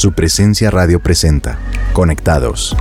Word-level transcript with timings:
Su 0.00 0.12
presencia 0.12 0.70
radio 0.70 0.98
presenta. 0.98 1.58
Conectados. 1.92 2.74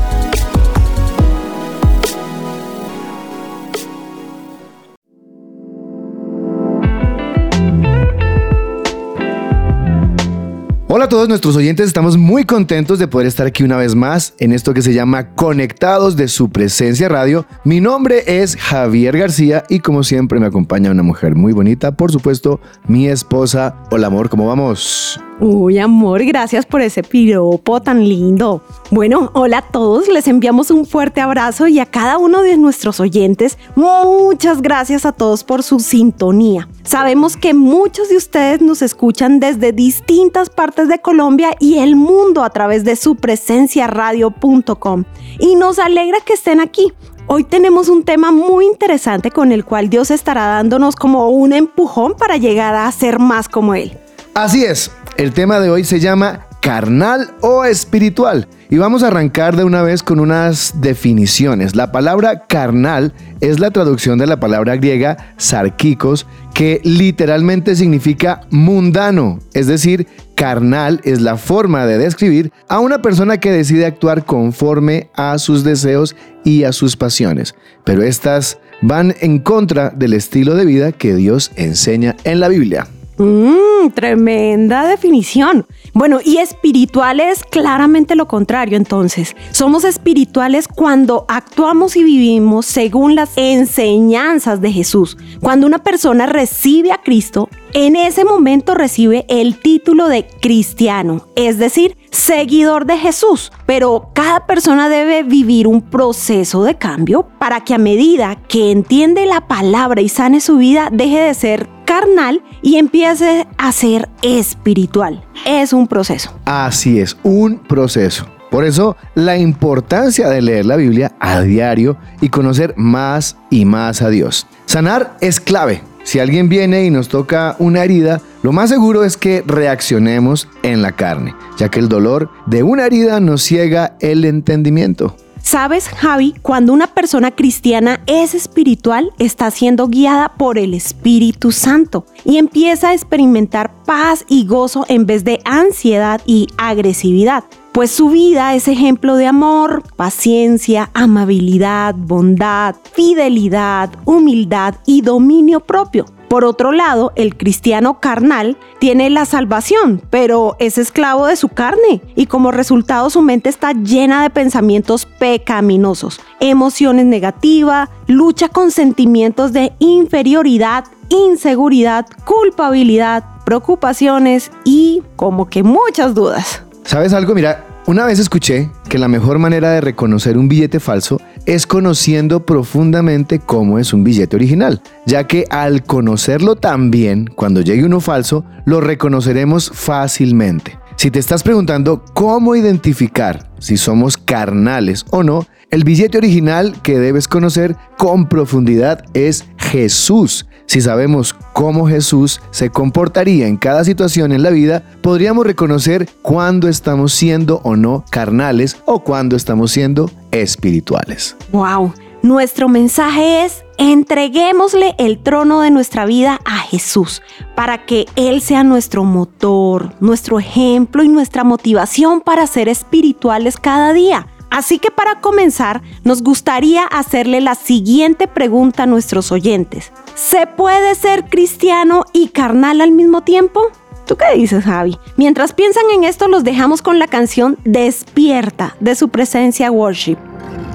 Hola 10.88 11.04
a 11.04 11.10
todos 11.10 11.28
nuestros 11.28 11.58
oyentes, 11.58 11.88
estamos 11.88 12.16
muy 12.16 12.46
contentos 12.46 13.00
de 13.00 13.10
poder 13.10 13.28
estar 13.28 13.46
aquí 13.46 13.64
una 13.64 13.76
vez 13.76 13.96
más 13.96 14.34
en 14.40 14.54
esto 14.54 14.74
que 14.74 14.82
se 14.82 14.94
llama 14.94 15.36
Conectados 15.36 16.16
de 16.16 16.30
su 16.30 16.50
presencia 16.50 17.10
radio. 17.10 17.46
Mi 17.66 17.82
nombre 17.82 18.42
es 18.42 18.56
Javier 18.56 19.18
García 19.18 19.66
y 19.68 19.80
como 19.80 20.04
siempre 20.04 20.40
me 20.40 20.46
acompaña 20.46 20.90
una 20.90 21.04
mujer 21.04 21.36
muy 21.36 21.52
bonita, 21.52 21.98
por 21.98 22.14
supuesto, 22.14 22.62
mi 22.88 23.10
esposa. 23.10 23.76
Hola 23.92 24.08
amor, 24.08 24.30
¿cómo 24.30 24.48
vamos? 24.48 25.20
Uy, 25.42 25.80
amor, 25.80 26.26
gracias 26.26 26.66
por 26.66 26.82
ese 26.82 27.02
piropo 27.02 27.82
tan 27.82 28.04
lindo. 28.04 28.62
Bueno, 28.92 29.32
hola 29.34 29.60
a 29.60 29.62
todos, 29.62 30.10
les 30.10 30.28
enviamos 30.28 30.70
un 30.70 30.86
fuerte 30.86 31.22
abrazo 31.22 31.70
y 31.70 31.80
a 31.80 31.86
cada 31.86 32.18
uno 32.18 32.42
de 32.42 32.58
nuestros 32.58 33.00
oyentes, 33.00 33.58
muchas 33.74 34.62
gracias 34.62 35.06
a 35.06 35.14
todos 35.14 35.46
por 35.46 35.64
su 35.64 35.80
sintonía. 35.80 36.68
Sabemos 36.84 37.38
que 37.38 37.54
muchos 37.54 38.10
de 38.10 38.18
ustedes 38.18 38.62
nos 38.62 38.82
escuchan 38.82 39.40
desde 39.40 39.72
distintas 39.72 40.50
partes 40.50 40.90
de 40.90 41.00
Colombia 41.00 41.56
y 41.62 41.78
el 41.78 41.96
mundo 41.96 42.44
a 42.44 42.50
través 42.50 42.84
de 42.84 42.98
su 42.98 43.16
presencia 43.16 43.88
radio.com 43.88 45.06
y 45.40 45.56
nos 45.56 45.80
alegra 45.80 46.18
que 46.20 46.34
estén 46.34 46.60
aquí. 46.60 46.92
Hoy 47.28 47.46
tenemos 47.46 47.88
un 47.88 48.04
tema 48.04 48.34
muy 48.34 48.66
interesante 48.66 49.32
con 49.32 49.54
el 49.54 49.64
cual 49.64 49.90
Dios 49.90 50.12
estará 50.12 50.48
dándonos 50.48 50.98
como 50.98 51.30
un 51.30 51.54
empujón 51.54 52.16
para 52.16 52.36
llegar 52.36 52.76
a 52.76 52.92
ser 52.92 53.20
más 53.20 53.48
como 53.48 53.74
Él. 53.74 53.98
Así 54.34 54.64
es, 54.64 54.90
el 55.20 55.34
tema 55.34 55.60
de 55.60 55.70
hoy 55.70 55.84
se 55.84 56.00
llama 56.00 56.48
carnal 56.62 57.32
o 57.42 57.66
espiritual. 57.66 58.48
Y 58.70 58.78
vamos 58.78 59.04
a 59.04 59.08
arrancar 59.08 59.58
de 59.58 59.66
una 59.66 59.82
vez 59.82 60.02
con 60.02 60.22
unas 60.22 60.76
definiciones. 60.80 61.76
La 61.76 61.92
palabra 61.92 62.46
carnal 62.48 63.14
es 63.42 63.60
la 63.60 63.72
traducción 63.72 64.18
de 64.18 64.28
la 64.28 64.40
palabra 64.40 64.78
griega 64.78 65.34
sarkikos, 65.36 66.26
que 66.54 66.80
literalmente 66.86 67.76
significa 67.76 68.48
mundano, 68.50 69.40
es 69.54 69.68
decir, 69.68 70.08
carnal 70.36 71.02
es 71.04 71.20
la 71.20 71.36
forma 71.36 71.86
de 71.86 71.98
describir 71.98 72.54
a 72.70 72.80
una 72.80 73.02
persona 73.02 73.42
que 73.42 73.52
decide 73.52 73.86
actuar 73.86 74.24
conforme 74.24 75.10
a 75.16 75.38
sus 75.38 75.66
deseos 75.66 76.16
y 76.46 76.64
a 76.64 76.72
sus 76.72 76.96
pasiones. 76.96 77.56
Pero 77.84 78.04
estas 78.04 78.58
van 78.82 79.14
en 79.20 79.40
contra 79.40 79.90
del 79.90 80.14
estilo 80.14 80.56
de 80.56 80.64
vida 80.64 80.94
que 80.94 81.14
Dios 81.14 81.52
enseña 81.58 82.16
en 82.24 82.40
la 82.40 82.48
Biblia. 82.48 82.88
Mmm, 83.20 83.90
tremenda 83.94 84.88
definición. 84.88 85.68
Bueno, 85.94 86.20
y 86.24 86.38
espiritual 86.38 87.20
es 87.20 87.44
claramente 87.44 88.16
lo 88.16 88.30
contrario, 88.30 88.78
entonces. 88.78 89.36
Somos 89.52 89.84
espirituales 89.84 90.70
cuando 90.70 91.26
actuamos 91.28 91.98
y 91.98 92.06
vivimos 92.06 92.66
según 92.66 93.16
las 93.16 93.32
enseñanzas 93.36 94.62
de 94.62 94.72
Jesús. 94.72 95.18
Cuando 95.42 95.68
una 95.68 95.80
persona 95.84 96.28
recibe 96.28 96.94
a 96.94 97.02
Cristo, 97.02 97.50
en 97.74 97.98
ese 97.98 98.24
momento 98.24 98.74
recibe 98.74 99.26
el 99.28 99.60
título 99.60 100.08
de 100.08 100.26
cristiano, 100.42 101.28
es 101.36 101.60
decir, 101.60 101.98
seguidor 102.12 102.86
de 102.86 102.98
Jesús. 102.98 103.52
Pero 103.66 104.12
cada 104.14 104.46
persona 104.46 104.88
debe 104.88 105.24
vivir 105.24 105.68
un 105.68 105.82
proceso 105.82 106.64
de 106.64 106.78
cambio 106.78 107.28
para 107.38 107.66
que 107.66 107.74
a 107.74 107.80
medida 107.80 108.38
que 108.48 108.72
entiende 108.72 109.26
la 109.26 109.48
palabra 109.48 110.00
y 110.00 110.08
sane 110.08 110.40
su 110.40 110.56
vida, 110.56 110.88
deje 110.90 111.20
de 111.20 111.34
ser 111.34 111.79
carnal 111.90 112.44
y 112.62 112.76
empiece 112.76 113.48
a 113.58 113.72
ser 113.72 114.10
espiritual. 114.22 115.26
Es 115.48 115.74
un 115.74 115.88
proceso. 115.88 116.32
Así 116.46 117.00
es, 117.00 117.18
un 117.24 117.58
proceso. 117.58 118.28
Por 118.52 118.64
eso, 118.64 118.96
la 119.16 119.38
importancia 119.40 120.30
de 120.30 120.44
leer 120.44 120.68
la 120.68 120.76
Biblia 120.76 121.16
a 121.20 121.42
diario 121.42 121.98
y 122.22 122.30
conocer 122.30 122.76
más 122.78 123.38
y 123.50 123.66
más 123.66 124.04
a 124.04 124.10
Dios. 124.10 124.46
Sanar 124.68 125.18
es 125.20 125.40
clave. 125.40 125.82
Si 126.04 126.20
alguien 126.20 126.48
viene 126.48 126.86
y 126.86 126.92
nos 126.92 127.08
toca 127.08 127.56
una 127.58 127.84
herida, 127.84 128.22
lo 128.44 128.52
más 128.52 128.70
seguro 128.70 129.04
es 129.04 129.18
que 129.18 129.44
reaccionemos 129.48 130.48
en 130.62 130.84
la 130.84 130.92
carne, 130.92 131.34
ya 131.58 131.70
que 131.70 131.80
el 131.80 131.90
dolor 131.90 132.30
de 132.46 132.62
una 132.62 132.86
herida 132.86 133.20
nos 133.20 133.42
ciega 133.42 133.96
el 134.00 134.26
entendimiento. 134.26 135.16
Sabes, 135.50 135.90
Javi, 135.90 136.36
cuando 136.44 136.74
una 136.74 136.86
persona 136.86 137.32
cristiana 137.32 138.02
es 138.06 138.36
espiritual, 138.36 139.12
está 139.18 139.50
siendo 139.50 139.88
guiada 139.88 140.34
por 140.38 140.60
el 140.60 140.76
Espíritu 140.76 141.52
Santo 141.52 142.06
y 142.24 142.38
empieza 142.38 142.90
a 142.90 142.94
experimentar 142.94 143.74
paz 143.84 144.26
y 144.30 144.46
gozo 144.46 144.86
en 144.90 145.08
vez 145.08 145.24
de 145.24 145.42
ansiedad 145.46 146.22
y 146.28 146.46
agresividad. 146.60 147.46
Pues 147.72 147.90
su 147.90 148.12
vida 148.12 148.54
es 148.54 148.68
ejemplo 148.68 149.16
de 149.16 149.26
amor, 149.26 149.82
paciencia, 149.96 150.92
amabilidad, 150.94 151.96
bondad, 151.96 152.76
fidelidad, 152.94 153.90
humildad 154.06 154.76
y 154.86 155.02
dominio 155.02 155.62
propio. 155.62 156.06
Por 156.30 156.46
otro 156.46 156.72
lado, 156.72 157.12
el 157.16 157.36
cristiano 157.36 158.00
carnal 158.00 158.56
tiene 158.78 159.10
la 159.10 159.26
salvación, 159.26 160.02
pero 160.12 160.56
es 160.60 160.78
esclavo 160.78 161.26
de 161.26 161.36
su 161.36 161.50
carne 161.50 162.02
y 162.16 162.28
como 162.28 162.52
resultado 162.52 163.10
su 163.10 163.24
mente 163.24 163.50
está 163.50 163.74
llena 163.74 164.22
de 164.22 164.30
pensamientos 164.30 165.08
pecaminosos, 165.08 166.22
emociones 166.40 167.08
negativas, 167.08 167.90
lucha 168.06 168.48
con 168.48 168.70
sentimientos 168.70 169.54
de 169.54 169.74
inferioridad, 169.80 170.86
inseguridad, 171.10 172.06
culpabilidad, 172.26 173.24
preocupaciones 173.44 174.52
y 174.64 175.02
como 175.16 175.50
que 175.50 175.64
muchas 175.64 176.14
dudas. 176.14 176.62
¿Sabes 176.84 177.12
algo? 177.14 177.34
Mira, 177.34 177.66
una 177.90 178.06
vez 178.06 178.20
escuché 178.20 178.70
que 178.88 179.00
la 179.00 179.08
mejor 179.08 179.40
manera 179.40 179.72
de 179.72 179.82
reconocer 179.82 180.38
un 180.38 180.48
billete 180.48 180.80
falso 180.80 181.20
es 181.48 181.66
conociendo 181.66 182.46
profundamente 182.46 183.40
cómo 183.40 183.80
es 183.80 183.94
un 183.94 184.04
billete 184.04 184.36
original, 184.36 184.84
ya 185.08 185.26
que 185.26 185.46
al 185.50 185.82
conocerlo 185.82 186.56
tan 186.56 186.92
bien, 186.92 187.26
cuando 187.26 187.62
llegue 187.62 187.84
uno 187.84 188.00
falso, 188.00 188.46
lo 188.66 188.80
reconoceremos 188.80 189.72
fácilmente. 189.74 190.78
Si 190.98 191.10
te 191.10 191.18
estás 191.18 191.42
preguntando 191.42 192.06
cómo 192.14 192.56
identificar 192.56 193.50
si 193.58 193.76
somos 193.76 194.18
carnales 194.18 195.04
o 195.10 195.24
no, 195.24 195.48
el 195.72 195.84
billete 195.84 196.20
original 196.20 196.80
que 196.84 197.00
debes 197.00 197.28
conocer 197.28 197.76
con 197.98 198.30
profundidad 198.30 199.04
es 199.16 199.46
Jesús. 199.58 200.46
Si 200.70 200.82
sabemos 200.82 201.36
cómo 201.54 201.88
Jesús 201.88 202.42
se 202.52 202.70
comportaría 202.70 203.48
en 203.48 203.58
cada 203.58 203.84
situación 203.84 204.32
en 204.32 204.44
la 204.44 204.52
vida, 204.52 204.84
podríamos 205.02 205.48
reconocer 205.48 206.08
cuándo 206.22 206.68
estamos 206.68 207.12
siendo 207.12 207.60
o 207.64 207.76
no 207.76 208.06
carnales 208.12 208.78
o 208.86 209.00
cuándo 209.00 209.36
estamos 209.36 209.72
siendo 209.72 210.12
espirituales. 210.30 211.36
¡Wow! 211.52 211.96
Nuestro 212.22 212.70
mensaje 212.70 213.46
es 213.46 213.64
entreguémosle 213.80 214.94
el 215.00 215.24
trono 215.24 215.62
de 215.62 215.72
nuestra 215.72 216.06
vida 216.06 216.40
a 216.46 216.60
Jesús 216.60 217.24
para 217.56 217.88
que 217.88 218.06
Él 218.16 218.40
sea 218.40 218.64
nuestro 218.64 219.04
motor, 219.04 219.94
nuestro 220.00 220.38
ejemplo 220.38 221.02
y 221.02 221.08
nuestra 221.08 221.44
motivación 221.44 222.22
para 222.22 222.46
ser 222.46 222.70
espirituales 222.70 223.58
cada 223.58 223.92
día. 223.92 224.28
Así 224.50 224.80
que 224.80 224.92
para 224.92 225.22
comenzar, 225.22 225.82
nos 226.04 226.24
gustaría 226.24 226.84
hacerle 226.86 227.42
la 227.42 227.56
siguiente 227.56 228.28
pregunta 228.28 228.84
a 228.84 228.88
nuestros 228.88 229.32
oyentes. 229.32 229.92
¿Se 230.16 230.48
puede 230.48 230.96
ser 230.96 231.26
cristiano 231.26 232.06
y 232.14 232.30
carnal 232.30 232.82
al 232.82 232.92
mismo 232.92 233.22
tiempo? 233.22 233.72
¿Tú 234.06 234.18
qué 234.18 234.36
dices, 234.36 234.64
Javi? 234.64 234.98
Mientras 235.18 235.54
piensan 235.54 235.84
en 235.94 236.04
esto, 236.04 236.28
los 236.28 236.44
dejamos 236.44 236.82
con 236.82 236.98
la 236.98 237.08
canción 237.08 237.58
Despierta 237.64 238.76
de 238.80 238.96
su 238.96 239.10
presencia 239.10 239.70
worship. 239.72 240.18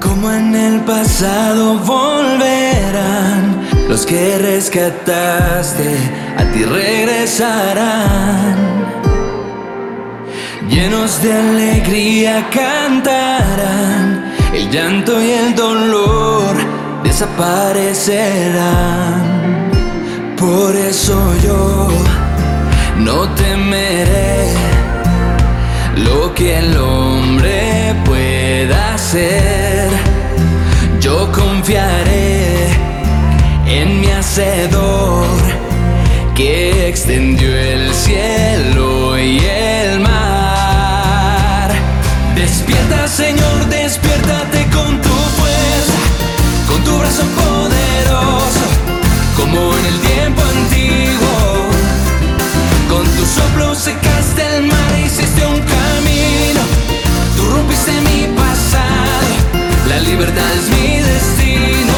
Como 0.01 0.31
en 0.31 0.55
el 0.55 0.79
pasado 0.81 1.77
volverán 1.79 3.67
los 3.89 4.05
que 4.05 4.37
rescataste, 4.37 5.97
a 6.37 6.45
ti 6.51 6.63
regresarán 6.63 8.15
llenos 10.69 11.21
de 11.21 11.33
alegría 11.33 12.49
cantarán, 12.49 14.33
el 14.53 14.69
llanto 14.69 15.21
y 15.21 15.31
el 15.31 15.53
dolor 15.55 16.55
desaparecerán. 17.03 19.71
Por 20.37 20.73
eso 20.75 21.33
yo 21.43 21.89
no 22.97 23.27
temeré 23.35 24.53
lo 25.97 26.33
que 26.33 26.59
el 26.59 26.77
hombre 26.77 27.95
pueda 28.05 28.93
hacer. 28.95 29.89
Yo 30.99 31.31
confiaré 31.31 32.67
en 33.67 34.01
mi 34.01 34.07
hacedor 34.07 35.25
que 36.35 36.89
extendió 36.89 37.55
el 37.55 37.93
cielo 37.93 39.17
y 39.17 39.39
el. 39.39 39.74
Despierta, 42.65 43.07
Señor, 43.07 43.69
despiértate 43.69 44.65
con 44.71 44.99
tu 44.99 45.09
fuerza, 45.37 45.99
con 46.67 46.83
tu 46.83 46.97
brazo 46.97 47.21
poderoso, 47.21 48.65
como 49.37 49.77
en 49.77 49.85
el 49.85 49.99
tiempo 49.99 50.41
antiguo. 50.41 51.69
Con 52.89 53.03
tu 53.03 53.23
soplo 53.23 53.75
secaste 53.75 54.57
el 54.57 54.63
mar 54.63 54.93
e 54.95 55.01
hiciste 55.05 55.45
un 55.45 55.59
camino. 55.59 56.61
Tú 57.37 57.45
rompiste 57.53 57.91
mi 58.01 58.35
pasado, 58.35 59.27
la 59.87 59.99
libertad 59.99 60.51
es 60.55 60.67
mi 60.71 61.03
destino. 61.03 61.93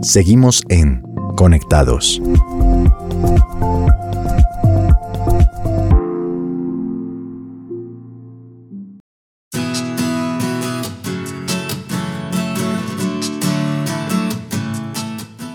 Seguimos 0.00 0.62
en 0.70 1.02
Conectados. 1.36 2.20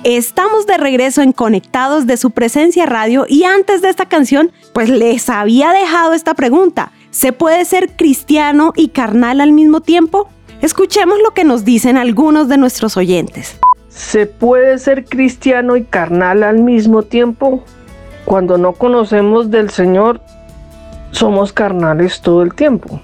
Estamos 0.06 0.66
de 0.66 0.78
regreso 0.78 1.22
en 1.22 1.34
Conectados 1.34 2.07
de 2.07 2.16
su 2.16 2.31
presencia 2.31 2.86
radio 2.86 3.25
y 3.28 3.44
antes 3.44 3.81
de 3.81 3.90
esta 3.90 4.06
canción, 4.06 4.50
pues 4.74 4.88
les 4.88 5.30
había 5.30 5.74
dejado 5.74 6.13
esta 6.13 6.36
pregunta. 6.36 6.94
¿Se 7.12 7.34
puede 7.34 7.66
ser 7.66 7.90
cristiano 7.98 8.72
y 8.78 8.90
carnal 8.90 9.42
al 9.42 9.51
mismo 9.51 9.81
tiempo? 9.81 10.30
Escuchemos 10.62 11.18
lo 11.22 11.31
que 11.31 11.44
nos 11.44 11.66
dicen 11.66 11.98
algunos 11.98 12.48
de 12.48 12.57
nuestros 12.57 12.96
oyentes. 12.96 13.60
¿Se 13.90 14.25
puede 14.25 14.78
ser 14.78 15.04
cristiano 15.04 15.75
y 15.75 15.84
carnal 15.84 16.44
al 16.44 16.60
mismo 16.60 17.04
tiempo? 17.04 17.66
Cuando 18.24 18.57
no 18.57 18.72
conocemos 18.72 19.51
del 19.51 19.69
Señor, 19.69 20.22
somos 21.12 21.51
carnales 21.51 22.22
todo 22.22 22.42
el 22.44 22.54
tiempo. 22.54 23.01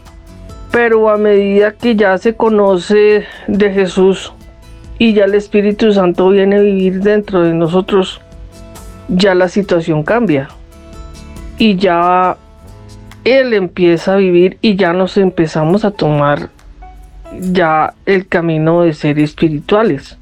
Pero 0.72 1.10
a 1.10 1.18
medida 1.18 1.74
que 1.74 1.98
ya 1.98 2.18
se 2.18 2.36
conoce 2.36 3.26
de 3.48 3.72
Jesús, 3.74 4.32
y 4.98 5.14
ya 5.14 5.26
el 5.26 5.36
Espíritu 5.36 5.92
Santo 5.92 6.30
viene 6.30 6.58
a 6.58 6.62
vivir 6.62 7.02
dentro 7.02 7.42
de 7.42 7.54
nosotros, 7.54 8.22
ya 9.08 9.36
la 9.36 9.50
situación 9.50 10.04
cambia. 10.04 10.50
Y 11.58 11.76
ya 11.76 12.38
Él 13.24 13.54
empieza 13.54 14.14
a 14.14 14.18
vivir 14.18 14.58
y 14.62 14.76
ya 14.76 14.94
nos 14.94 15.18
empezamos 15.18 15.86
a 15.86 15.92
tomar 15.92 16.50
ya 17.40 17.94
el 18.06 18.28
camino 18.28 18.82
de 18.82 18.94
ser 18.94 19.20
espirituales. 19.20 20.18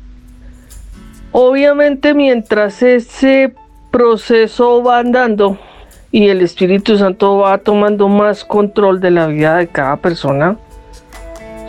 Obviamente 1.32 2.14
mientras 2.14 2.82
ese 2.84 3.54
proceso 3.92 4.84
va 4.84 5.00
andando 5.00 5.58
y 6.12 6.30
el 6.30 6.42
Espíritu 6.42 6.98
Santo 6.98 7.38
va 7.38 7.58
tomando 7.58 8.08
más 8.08 8.46
control 8.46 9.00
de 9.00 9.12
la 9.12 9.28
vida 9.28 9.58
de 9.58 9.68
cada 9.68 9.98
persona, 9.98 10.58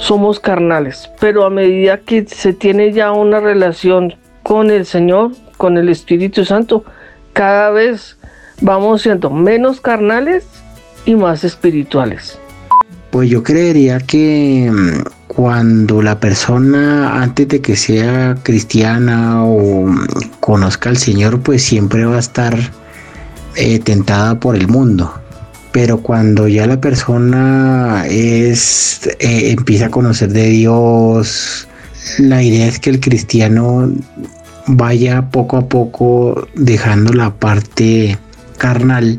somos 0.04 0.38
carnales, 0.38 1.10
pero 1.18 1.46
a 1.46 1.50
medida 1.50 1.96
que 1.98 2.26
se 2.26 2.52
tiene 2.52 2.92
ya 2.92 3.10
una 3.12 3.40
relación 3.40 4.14
con 4.42 4.70
el 4.70 4.84
Señor, 4.84 5.32
con 5.56 5.78
el 5.78 5.88
Espíritu 5.88 6.44
Santo, 6.44 6.84
cada 7.32 7.70
vez 7.70 8.18
vamos 8.60 9.00
siendo 9.00 9.30
menos 9.30 9.80
carnales 9.80 10.44
y 11.06 11.14
más 11.14 11.42
espirituales. 11.42 12.38
Pues 13.10 13.30
yo 13.30 13.42
creería 13.42 13.98
que 13.98 14.70
mm, 14.70 15.08
cuando 15.26 16.02
la 16.02 16.20
persona 16.20 17.22
antes 17.22 17.48
de 17.48 17.62
que 17.62 17.74
sea 17.74 18.36
cristiana 18.42 19.42
o 19.42 19.86
mm, 19.86 20.06
conozca 20.38 20.90
al 20.90 20.98
Señor, 20.98 21.40
pues 21.40 21.62
siempre 21.62 22.04
va 22.04 22.16
a 22.16 22.20
estar 22.20 22.54
eh, 23.56 23.78
tentada 23.78 24.38
por 24.38 24.54
el 24.54 24.68
mundo 24.68 25.23
pero 25.74 25.98
cuando 25.98 26.46
ya 26.46 26.68
la 26.68 26.80
persona 26.80 28.04
es 28.08 29.10
eh, 29.18 29.50
empieza 29.50 29.86
a 29.86 29.90
conocer 29.90 30.32
de 30.32 30.44
Dios, 30.44 31.66
la 32.18 32.44
idea 32.44 32.68
es 32.68 32.78
que 32.78 32.90
el 32.90 33.00
cristiano 33.00 33.92
vaya 34.68 35.30
poco 35.32 35.56
a 35.56 35.68
poco 35.68 36.46
dejando 36.54 37.12
la 37.12 37.34
parte 37.34 38.16
carnal 38.56 39.18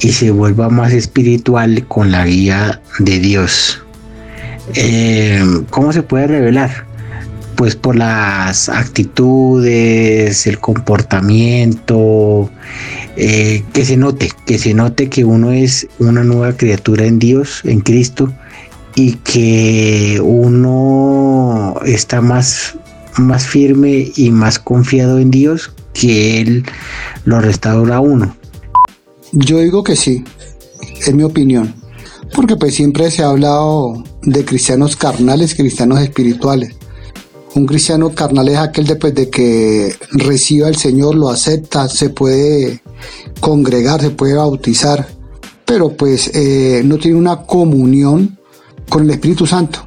y 0.00 0.12
se 0.12 0.30
vuelva 0.30 0.68
más 0.68 0.92
espiritual 0.92 1.86
con 1.88 2.12
la 2.12 2.26
guía 2.26 2.82
de 2.98 3.18
Dios. 3.18 3.82
Eh, 4.74 5.42
¿Cómo 5.70 5.94
se 5.94 6.02
puede 6.02 6.26
revelar? 6.26 6.84
Pues 7.56 7.76
por 7.76 7.96
las 7.96 8.68
actitudes, 8.68 10.46
el 10.46 10.58
comportamiento, 10.58 12.50
eh, 13.20 13.64
que 13.72 13.84
se 13.84 13.96
note, 13.96 14.30
que 14.46 14.60
se 14.60 14.74
note 14.74 15.10
que 15.10 15.24
uno 15.24 15.50
es 15.50 15.88
una 15.98 16.22
nueva 16.22 16.56
criatura 16.56 17.04
en 17.04 17.18
Dios, 17.18 17.62
en 17.64 17.80
Cristo, 17.80 18.32
y 18.94 19.14
que 19.14 20.20
uno 20.22 21.74
está 21.84 22.20
más, 22.20 22.76
más 23.16 23.44
firme 23.44 24.12
y 24.14 24.30
más 24.30 24.60
confiado 24.60 25.18
en 25.18 25.32
Dios 25.32 25.72
que 25.92 26.40
Él 26.40 26.64
lo 27.24 27.40
restaura 27.40 27.96
a 27.96 28.00
uno. 28.00 28.36
Yo 29.32 29.58
digo 29.58 29.82
que 29.82 29.96
sí, 29.96 30.22
es 31.04 31.12
mi 31.12 31.24
opinión, 31.24 31.74
porque 32.36 32.54
pues 32.54 32.76
siempre 32.76 33.10
se 33.10 33.24
ha 33.24 33.30
hablado 33.30 34.04
de 34.22 34.44
cristianos 34.44 34.94
carnales, 34.94 35.56
cristianos 35.56 35.98
espirituales. 35.98 36.76
Un 37.56 37.66
cristiano 37.66 38.10
carnal 38.14 38.48
es 38.48 38.58
aquel 38.58 38.86
después 38.86 39.12
de 39.12 39.28
que 39.28 39.92
reciba 40.12 40.68
al 40.68 40.76
Señor, 40.76 41.16
lo 41.16 41.30
acepta, 41.30 41.88
se 41.88 42.10
puede 42.10 42.80
congregar, 43.40 44.00
se 44.00 44.10
puede 44.10 44.34
bautizar, 44.34 45.06
pero 45.64 45.96
pues 45.96 46.30
eh, 46.34 46.82
no 46.84 46.96
tiene 46.98 47.18
una 47.18 47.42
comunión 47.42 48.38
con 48.88 49.04
el 49.04 49.10
Espíritu 49.10 49.46
Santo. 49.46 49.86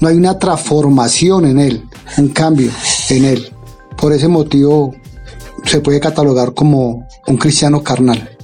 No 0.00 0.08
hay 0.08 0.16
una 0.16 0.38
transformación 0.38 1.44
en 1.44 1.58
él, 1.58 1.84
un 2.16 2.28
cambio 2.28 2.70
en 3.10 3.24
él. 3.24 3.52
Por 3.96 4.12
ese 4.12 4.28
motivo 4.28 4.94
se 5.64 5.80
puede 5.80 6.00
catalogar 6.00 6.54
como 6.54 7.06
un 7.26 7.36
cristiano 7.36 7.82
carnal. 7.82 8.36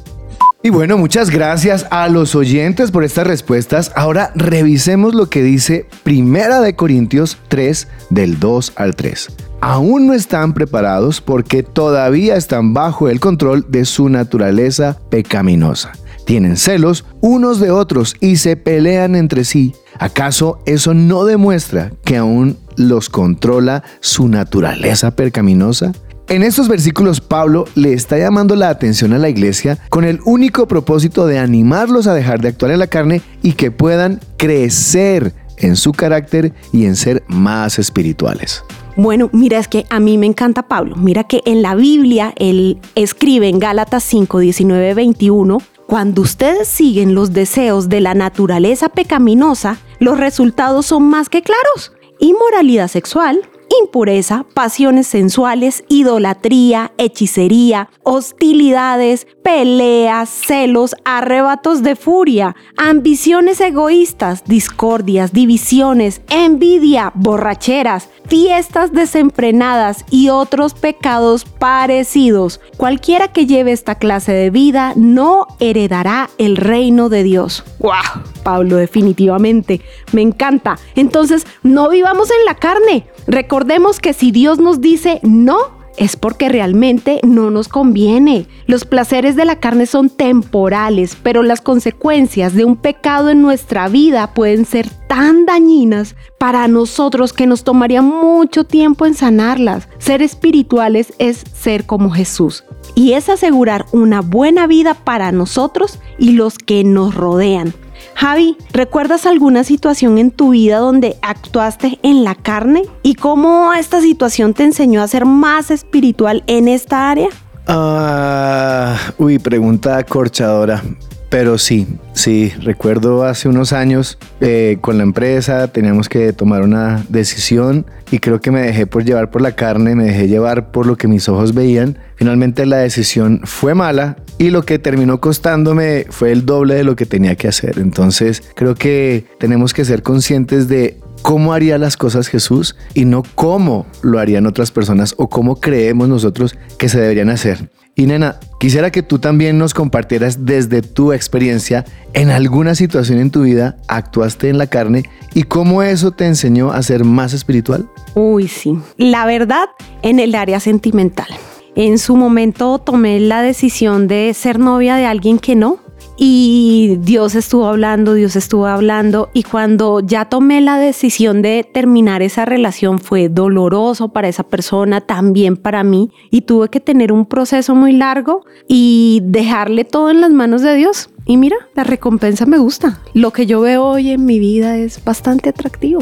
Y 0.63 0.71
bueno, 0.71 0.99
muchas 0.99 1.31
gracias 1.31 1.87
a 1.91 2.09
los 2.09 2.35
oyentes 2.35 2.91
por 2.91 3.05
estas 3.05 3.27
respuestas. 3.27 3.93
Ahora 3.95 4.33
revisemos 4.35 5.15
lo 5.15 5.31
que 5.31 5.43
dice 5.43 5.87
Primera 6.03 6.61
de 6.61 6.75
Corintios 6.75 7.39
3 7.49 7.87
del 8.11 8.41
2 8.41 8.73
al 8.75 8.97
3. 8.97 9.29
Aún 9.61 10.07
no 10.07 10.13
están 10.13 10.53
preparados 10.53 11.21
porque 11.21 11.63
todavía 11.63 12.37
están 12.37 12.75
bajo 12.75 13.09
el 13.09 13.21
control 13.21 13.67
de 13.69 13.85
su 13.85 14.09
naturaleza 14.09 14.99
pecaminosa. 15.11 15.93
Tienen 16.25 16.57
celos 16.57 17.05
unos 17.21 17.61
de 17.61 17.71
otros 17.71 18.17
y 18.21 18.37
se 18.37 18.57
pelean 18.57 19.15
entre 19.15 19.45
sí. 19.45 19.75
¿Acaso 19.99 20.59
eso 20.67 20.93
no 20.93 21.25
demuestra 21.25 21.93
que 22.05 22.17
aún 22.17 22.59
los 22.77 23.09
controla 23.09 23.83
su 24.01 24.29
naturaleza 24.29 25.13
pecaminosa? 25.13 25.93
En 26.29 26.43
estos 26.43 26.69
versículos 26.69 27.21
Pablo 27.21 27.67
le 27.77 27.93
está 27.93 28.19
llamando 28.19 28.57
la 28.57 28.69
atención 28.69 29.13
a 29.13 29.19
la 29.19 29.29
iglesia 29.29 29.79
con 29.89 30.05
el 30.05 30.19
único 30.25 30.67
propósito 30.67 31.27
de 31.27 31.39
animarlos 31.39 32.09
a 32.09 32.15
dejar 32.15 32.41
de 32.41 32.49
actuar 32.49 32.73
en 32.73 32.81
la 32.81 32.89
carne 32.89 33.23
y 33.43 33.53
que 33.53 33.71
puedan 33.71 34.21
crecer 34.37 35.33
en 35.59 35.77
su 35.77 35.93
carácter 35.93 36.53
y 36.73 36.87
en 36.87 36.97
ser 36.97 37.23
más 37.29 37.79
espirituales. 37.79 38.65
Bueno, 38.97 39.29
mira, 39.33 39.59
es 39.59 39.69
que 39.69 39.85
a 39.91 40.01
mí 40.01 40.17
me 40.17 40.27
encanta 40.27 40.69
Pablo. 40.69 40.97
Mira 40.97 41.25
que 41.25 41.43
en 41.45 41.61
la 41.61 41.75
Biblia 41.75 42.33
él 42.37 42.79
escribe 42.95 43.49
en 43.49 43.59
Gálatas 43.59 44.03
5, 44.05 44.39
19, 44.39 44.95
21, 44.95 45.59
cuando 45.87 46.23
ustedes 46.23 46.67
siguen 46.67 47.15
los 47.15 47.35
deseos 47.35 47.91
de 47.91 48.01
la 48.01 48.15
naturaleza 48.15 48.89
pecaminosa, 48.89 49.79
los 49.99 50.19
resultados 50.19 50.87
son 50.87 51.05
más 51.05 51.29
que 51.29 51.43
claros. 51.43 51.93
Inmoralidad 52.19 52.89
sexual, 52.89 53.43
impureza, 53.83 54.47
pasiones 54.55 55.07
sensuales, 55.07 55.85
idolatría, 55.89 56.93
hechicería, 56.99 57.91
hostilidades, 58.03 59.27
peleas, 59.43 60.29
celos, 60.29 60.97
arrebatos 61.05 61.83
de 61.83 61.97
furia, 61.97 62.57
ambiciones 62.77 63.61
egoístas, 63.61 64.45
discordias, 64.45 65.33
divisiones, 65.33 66.23
envidia, 66.29 67.13
borracheras, 67.15 68.09
fiestas 68.29 68.93
desenfrenadas 68.93 70.05
y 70.11 70.29
otros 70.29 70.75
pecados 70.75 71.45
parecidos. 71.45 72.61
Cualquiera 72.77 73.29
que 73.29 73.47
lleve 73.47 73.73
esta 73.73 73.97
clase 73.97 74.33
de 74.33 74.51
vida 74.51 74.93
no 74.97 75.47
heredará 75.61 76.31
el 76.39 76.57
reino 76.57 77.09
de 77.09 77.23
Dios. 77.23 77.65
¡Wow! 77.79 78.23
Pablo, 78.43 78.77
definitivamente. 78.77 79.81
Me 80.13 80.23
encanta. 80.23 80.79
Entonces, 80.95 81.47
no 81.63 81.89
vivamos 81.89 82.31
en 82.31 82.45
la 82.45 82.55
carne. 82.55 83.07
Recordemos 83.27 84.01
que 84.01 84.13
si 84.13 84.31
Dios 84.31 84.59
nos 84.59 84.81
dice 84.81 85.21
no, 85.23 85.76
es 85.97 86.17
porque 86.17 86.49
realmente 86.49 87.21
no 87.23 87.51
nos 87.51 87.69
conviene. 87.69 88.47
Los 88.67 88.85
placeres 88.85 89.37
de 89.37 89.45
la 89.45 89.57
carne 89.57 89.87
son 89.87 90.11
temporales, 90.11 91.17
pero 91.23 91.43
las 91.43 91.61
consecuencias 91.61 92.55
de 92.55 92.65
un 92.65 92.77
pecado 92.77 93.31
en 93.31 93.43
nuestra 93.43 93.89
vida 93.89 94.35
pueden 94.35 94.65
ser 94.65 94.89
tan 95.09 95.47
dañinas 95.47 96.17
para 96.39 96.69
nosotros 96.69 97.33
que 97.33 97.47
nos 97.47 97.65
tomaría 97.65 98.03
mucho 98.03 98.65
tiempo 98.65 99.07
en 99.07 99.15
sanarlas. 99.15 99.89
Ser 99.99 100.23
espirituales 100.23 101.15
es 101.19 101.45
ser 101.55 101.87
como 101.87 102.11
Jesús 102.11 102.65
y 102.95 103.13
es 103.13 103.29
asegurar 103.29 103.87
una 103.93 104.21
buena 104.21 104.67
vida 104.67 104.95
para 104.95 105.33
nosotros 105.33 105.99
y 106.19 106.33
los 106.33 106.59
que 106.59 106.85
nos 106.85 107.15
rodean. 107.15 107.75
Javi, 108.17 108.57
¿recuerdas 108.73 109.27
alguna 109.27 109.63
situación 109.63 110.17
en 110.17 110.31
tu 110.31 110.51
vida 110.51 110.79
donde 110.79 111.17
actuaste 111.21 111.99
en 112.03 112.25
la 112.25 112.35
carne 112.35 112.85
y 113.03 113.15
cómo 113.15 113.75
esta 113.75 114.01
situación 114.01 114.55
te 114.55 114.65
enseñó 114.65 115.03
a 115.03 115.09
ser 115.09 115.27
más 115.27 115.71
espiritual 115.71 116.43
en 116.47 116.67
esta 116.67 117.11
área? 117.11 117.29
Ah, 117.67 118.97
uy, 119.19 119.39
pregunta 119.39 119.99
acorchadora. 119.99 120.83
Pero 121.29 121.59
sí, 121.59 121.87
sí, 122.15 122.55
recuerdo 122.63 123.23
hace 123.25 123.51
unos 123.51 123.75
años 123.75 124.17
eh, 124.41 124.79
con 124.81 124.97
la 124.97 125.03
empresa 125.03 125.69
teníamos 125.69 126.09
que 126.09 126.33
tomar 126.33 126.63
una 126.63 127.05
decisión 127.11 127.85
y 128.11 128.21
creo 128.21 128.41
que 128.41 128.51
me 128.51 128.63
dejé 128.63 128.87
por 128.87 129.05
llevar 129.05 129.31
por 129.31 129.43
la 129.43 129.53
carne, 129.53 129.95
me 129.95 130.05
dejé 130.05 130.29
llevar 130.29 130.71
por 130.71 130.87
lo 130.87 130.97
que 130.97 131.07
mis 131.07 131.29
ojos 131.29 131.53
veían. 131.53 131.99
Finalmente 132.15 132.65
la 132.65 132.79
decisión 132.79 133.43
fue 133.45 133.75
mala 133.75 134.17
y 134.39 134.51
lo 134.51 134.65
que 134.65 134.79
terminó 134.79 135.21
costándome 135.21 136.07
fue 136.11 136.33
el 136.33 136.45
doble 136.45 136.75
de 136.75 136.85
lo 136.85 136.97
que 136.97 137.07
tenía 137.07 137.37
que 137.37 137.49
hacer. 137.49 137.79
Entonces 137.79 138.43
creo 138.55 138.75
que 138.75 139.27
tenemos 139.39 139.73
que 139.73 139.85
ser 139.85 140.03
conscientes 140.03 140.69
de 140.69 140.99
cómo 141.23 141.53
haría 141.53 141.79
las 141.79 141.97
cosas 141.97 142.29
Jesús 142.29 142.77
y 142.95 143.05
no 143.05 143.23
cómo 143.35 143.87
lo 144.03 144.19
harían 144.19 144.47
otras 144.47 144.71
personas 144.71 145.15
o 145.17 145.29
cómo 145.29 145.57
creemos 145.57 146.09
nosotros 146.09 146.57
que 146.79 146.89
se 146.89 147.01
deberían 147.01 147.31
hacer. 147.31 147.71
Y 147.99 148.05
nena, 148.05 148.39
quisiera 148.61 148.91
que 148.91 149.03
tú 149.03 149.19
también 149.19 149.57
nos 149.57 149.73
compartieras 149.73 150.45
desde 150.45 150.83
tu 150.83 151.15
experiencia 151.15 151.87
en 152.13 152.29
alguna 152.29 152.75
situación 152.75 153.19
en 153.19 153.31
tu 153.31 153.43
vida 153.43 153.79
actuaste 153.89 154.51
en 154.51 154.59
la 154.59 154.67
carne 154.67 155.05
y 155.33 155.45
cómo 155.45 155.83
eso 155.83 156.11
te 156.11 156.27
enseñó 156.27 156.73
a 156.73 156.83
ser 156.83 157.05
más 157.05 157.33
espiritual. 157.33 157.89
Uy, 158.15 158.49
sí. 158.49 158.79
La 158.99 159.25
verdad, 159.25 159.69
en 160.03 160.21
el 160.21 160.35
área 160.35 160.61
sentimental. 160.61 161.29
En 161.77 161.99
su 161.99 162.17
momento 162.17 162.79
tomé 162.79 163.21
la 163.21 163.43
decisión 163.43 164.09
de 164.09 164.33
ser 164.35 164.59
novia 164.59 164.97
de 164.97 165.05
alguien 165.05 165.39
que 165.39 165.55
no, 165.55 165.79
y 166.17 166.97
Dios 167.01 167.35
estuvo 167.35 167.67
hablando, 167.67 168.15
Dios 168.15 168.37
estuvo 168.37 168.67
hablando 168.67 169.29
y 169.35 169.43
cuando 169.43 170.01
ya 170.01 170.25
tomé 170.25 170.63
la 170.63 170.79
decisión 170.79 171.43
de 171.43 171.69
terminar 171.71 172.23
esa 172.23 172.47
relación 172.47 172.99
fue 172.99 173.29
doloroso 173.29 174.09
para 174.09 174.29
esa 174.29 174.43
persona, 174.43 175.03
también 175.03 175.59
para 175.59 175.85
mí 175.85 176.11
y 176.31 176.43
tuve 176.43 176.71
que 176.71 176.81
tener 176.81 177.13
un 177.13 177.27
proceso 177.27 177.75
muy 177.75 177.93
largo 177.93 178.47
y 178.67 179.21
dejarle 179.25 179.85
todo 179.85 180.11
en 180.11 180.23
las 180.23 180.31
manos 180.31 180.63
de 180.63 180.75
Dios. 180.75 181.11
Y 181.27 181.37
mira, 181.37 181.57
la 181.75 181.85
recompensa 181.85 182.47
me 182.47 182.57
gusta. 182.57 183.01
Lo 183.13 183.33
que 183.33 183.45
yo 183.45 183.61
veo 183.61 183.85
hoy 183.85 184.11
en 184.11 184.25
mi 184.25 184.39
vida 184.39 184.79
es 184.79 185.05
bastante 185.05 185.51
atractivo. 185.51 186.01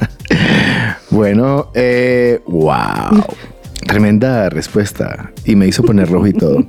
bueno, 1.10 1.68
eh, 1.74 2.42
wow. 2.46 3.24
Tremenda 3.86 4.48
respuesta 4.48 5.32
y 5.44 5.56
me 5.56 5.66
hizo 5.66 5.82
poner 5.82 6.08
rojo 6.08 6.26
y 6.26 6.32
todo. 6.32 6.64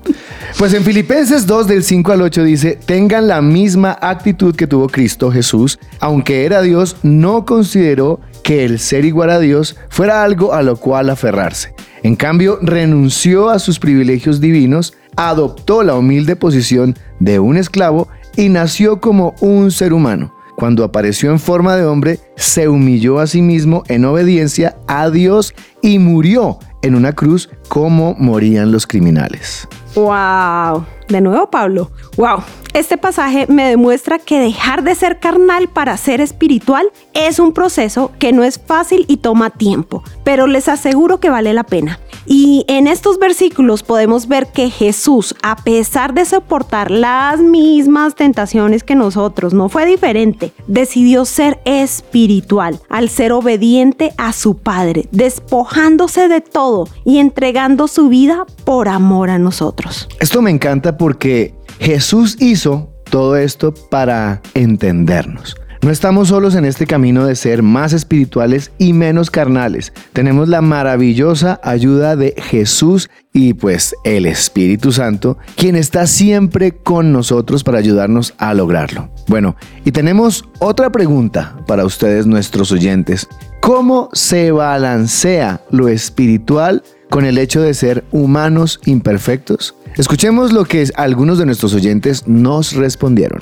Pues 0.57 0.73
en 0.73 0.83
Filipenses 0.83 1.45
2 1.45 1.67
del 1.67 1.83
5 1.83 2.11
al 2.11 2.21
8 2.21 2.43
dice, 2.43 2.79
tengan 2.85 3.27
la 3.27 3.41
misma 3.41 3.97
actitud 4.01 4.55
que 4.55 4.67
tuvo 4.67 4.87
Cristo 4.87 5.31
Jesús, 5.31 5.79
aunque 5.99 6.45
era 6.45 6.61
Dios, 6.61 6.97
no 7.03 7.45
consideró 7.45 8.19
que 8.43 8.65
el 8.65 8.79
ser 8.79 9.05
igual 9.05 9.29
a 9.29 9.39
Dios 9.39 9.77
fuera 9.89 10.23
algo 10.23 10.53
a 10.53 10.63
lo 10.63 10.75
cual 10.75 11.09
aferrarse. 11.09 11.73
En 12.03 12.15
cambio, 12.15 12.59
renunció 12.61 13.49
a 13.49 13.59
sus 13.59 13.79
privilegios 13.79 14.41
divinos, 14.41 14.93
adoptó 15.15 15.83
la 15.83 15.95
humilde 15.95 16.35
posición 16.35 16.95
de 17.19 17.39
un 17.39 17.57
esclavo 17.57 18.09
y 18.35 18.49
nació 18.49 18.99
como 18.99 19.33
un 19.39 19.71
ser 19.71 19.93
humano. 19.93 20.33
Cuando 20.55 20.83
apareció 20.83 21.31
en 21.31 21.39
forma 21.39 21.75
de 21.75 21.85
hombre, 21.85 22.19
se 22.35 22.67
humilló 22.67 23.19
a 23.19 23.27
sí 23.27 23.41
mismo 23.41 23.83
en 23.87 24.05
obediencia 24.05 24.75
a 24.87 25.09
Dios 25.09 25.53
y 25.81 25.99
murió 25.99 26.59
en 26.83 26.93
una 26.93 27.13
cruz 27.13 27.49
como 27.67 28.13
morían 28.19 28.71
los 28.71 28.85
criminales. 28.85 29.67
¡Wow! 29.95 30.85
De 31.07 31.21
nuevo, 31.21 31.49
Pablo. 31.49 31.91
¡Wow! 32.17 32.43
Este 32.73 32.97
pasaje 32.97 33.45
me 33.49 33.69
demuestra 33.69 34.17
que 34.17 34.39
dejar 34.39 34.83
de 34.83 34.95
ser 34.95 35.19
carnal 35.19 35.67
para 35.67 35.95
ser 35.95 36.21
espiritual 36.21 36.91
es 37.13 37.37
un 37.37 37.53
proceso 37.53 38.11
que 38.17 38.33
no 38.33 38.43
es 38.43 38.59
fácil 38.59 39.05
y 39.07 39.17
toma 39.17 39.51
tiempo, 39.51 40.03
pero 40.23 40.47
les 40.47 40.67
aseguro 40.67 41.19
que 41.19 41.29
vale 41.29 41.53
la 41.53 41.65
pena. 41.65 41.99
Y 42.25 42.65
en 42.67 42.87
estos 42.87 43.19
versículos 43.19 43.83
podemos 43.83 44.27
ver 44.27 44.47
que 44.47 44.71
Jesús, 44.71 45.35
a 45.43 45.55
pesar 45.57 46.15
de 46.15 46.25
soportar 46.25 46.89
las 46.89 47.41
mismas 47.41 48.15
tentaciones 48.15 48.83
que 48.83 48.95
nosotros, 48.95 49.53
no 49.53 49.69
fue 49.69 49.85
diferente, 49.85 50.51
decidió 50.65 51.25
ser 51.25 51.59
espiritual 51.65 52.79
al 52.89 53.09
ser 53.09 53.33
obediente 53.33 54.13
a 54.17 54.33
su 54.33 54.57
Padre, 54.57 55.07
despojándose 55.11 56.27
de 56.27 56.41
todo 56.41 56.87
y 57.05 57.19
entregando 57.19 57.87
su 57.87 58.09
vida 58.09 58.47
por 58.65 58.87
amor 58.87 59.29
a 59.29 59.37
nosotros. 59.37 60.07
Esto 60.19 60.41
me 60.41 60.49
encanta 60.49 60.97
porque 60.97 61.53
Jesús 61.79 62.37
hizo 62.39 62.89
todo 63.09 63.37
esto 63.37 63.73
para 63.73 64.41
entendernos. 64.53 65.55
No 65.83 65.91
estamos 65.91 66.29
solos 66.29 66.55
en 66.55 66.63
este 66.63 66.87
camino 66.87 67.25
de 67.25 67.35
ser 67.35 67.61
más 67.61 67.91
espirituales 67.91 68.71
y 68.77 68.93
menos 68.93 69.29
carnales. 69.29 69.91
Tenemos 70.13 70.47
la 70.47 70.61
maravillosa 70.61 71.59
ayuda 71.61 72.15
de 72.15 72.35
Jesús 72.37 73.09
y 73.33 73.53
pues 73.53 73.93
el 74.05 74.25
Espíritu 74.25 74.93
Santo, 74.93 75.37
quien 75.57 75.75
está 75.75 76.07
siempre 76.07 76.71
con 76.71 77.11
nosotros 77.11 77.65
para 77.65 77.79
ayudarnos 77.79 78.33
a 78.37 78.53
lograrlo. 78.53 79.11
Bueno, 79.27 79.57
y 79.83 79.91
tenemos 79.91 80.45
otra 80.59 80.89
pregunta 80.89 81.57
para 81.67 81.83
ustedes 81.83 82.25
nuestros 82.25 82.71
oyentes. 82.71 83.27
¿Cómo 83.59 84.09
se 84.13 84.51
balancea 84.51 85.59
lo 85.69 85.89
espiritual 85.89 86.81
con 87.13 87.25
el 87.25 87.37
hecho 87.37 87.61
de 87.61 87.75
ser 87.75 88.03
humanos 88.09 88.79
imperfectos? 88.85 89.75
Escuchemos 89.97 90.51
lo 90.51 90.65
que 90.65 90.83
algunos 90.95 91.37
de 91.37 91.45
nuestros 91.45 91.75
oyentes 91.75 92.27
nos 92.27 92.73
respondieron. 92.73 93.39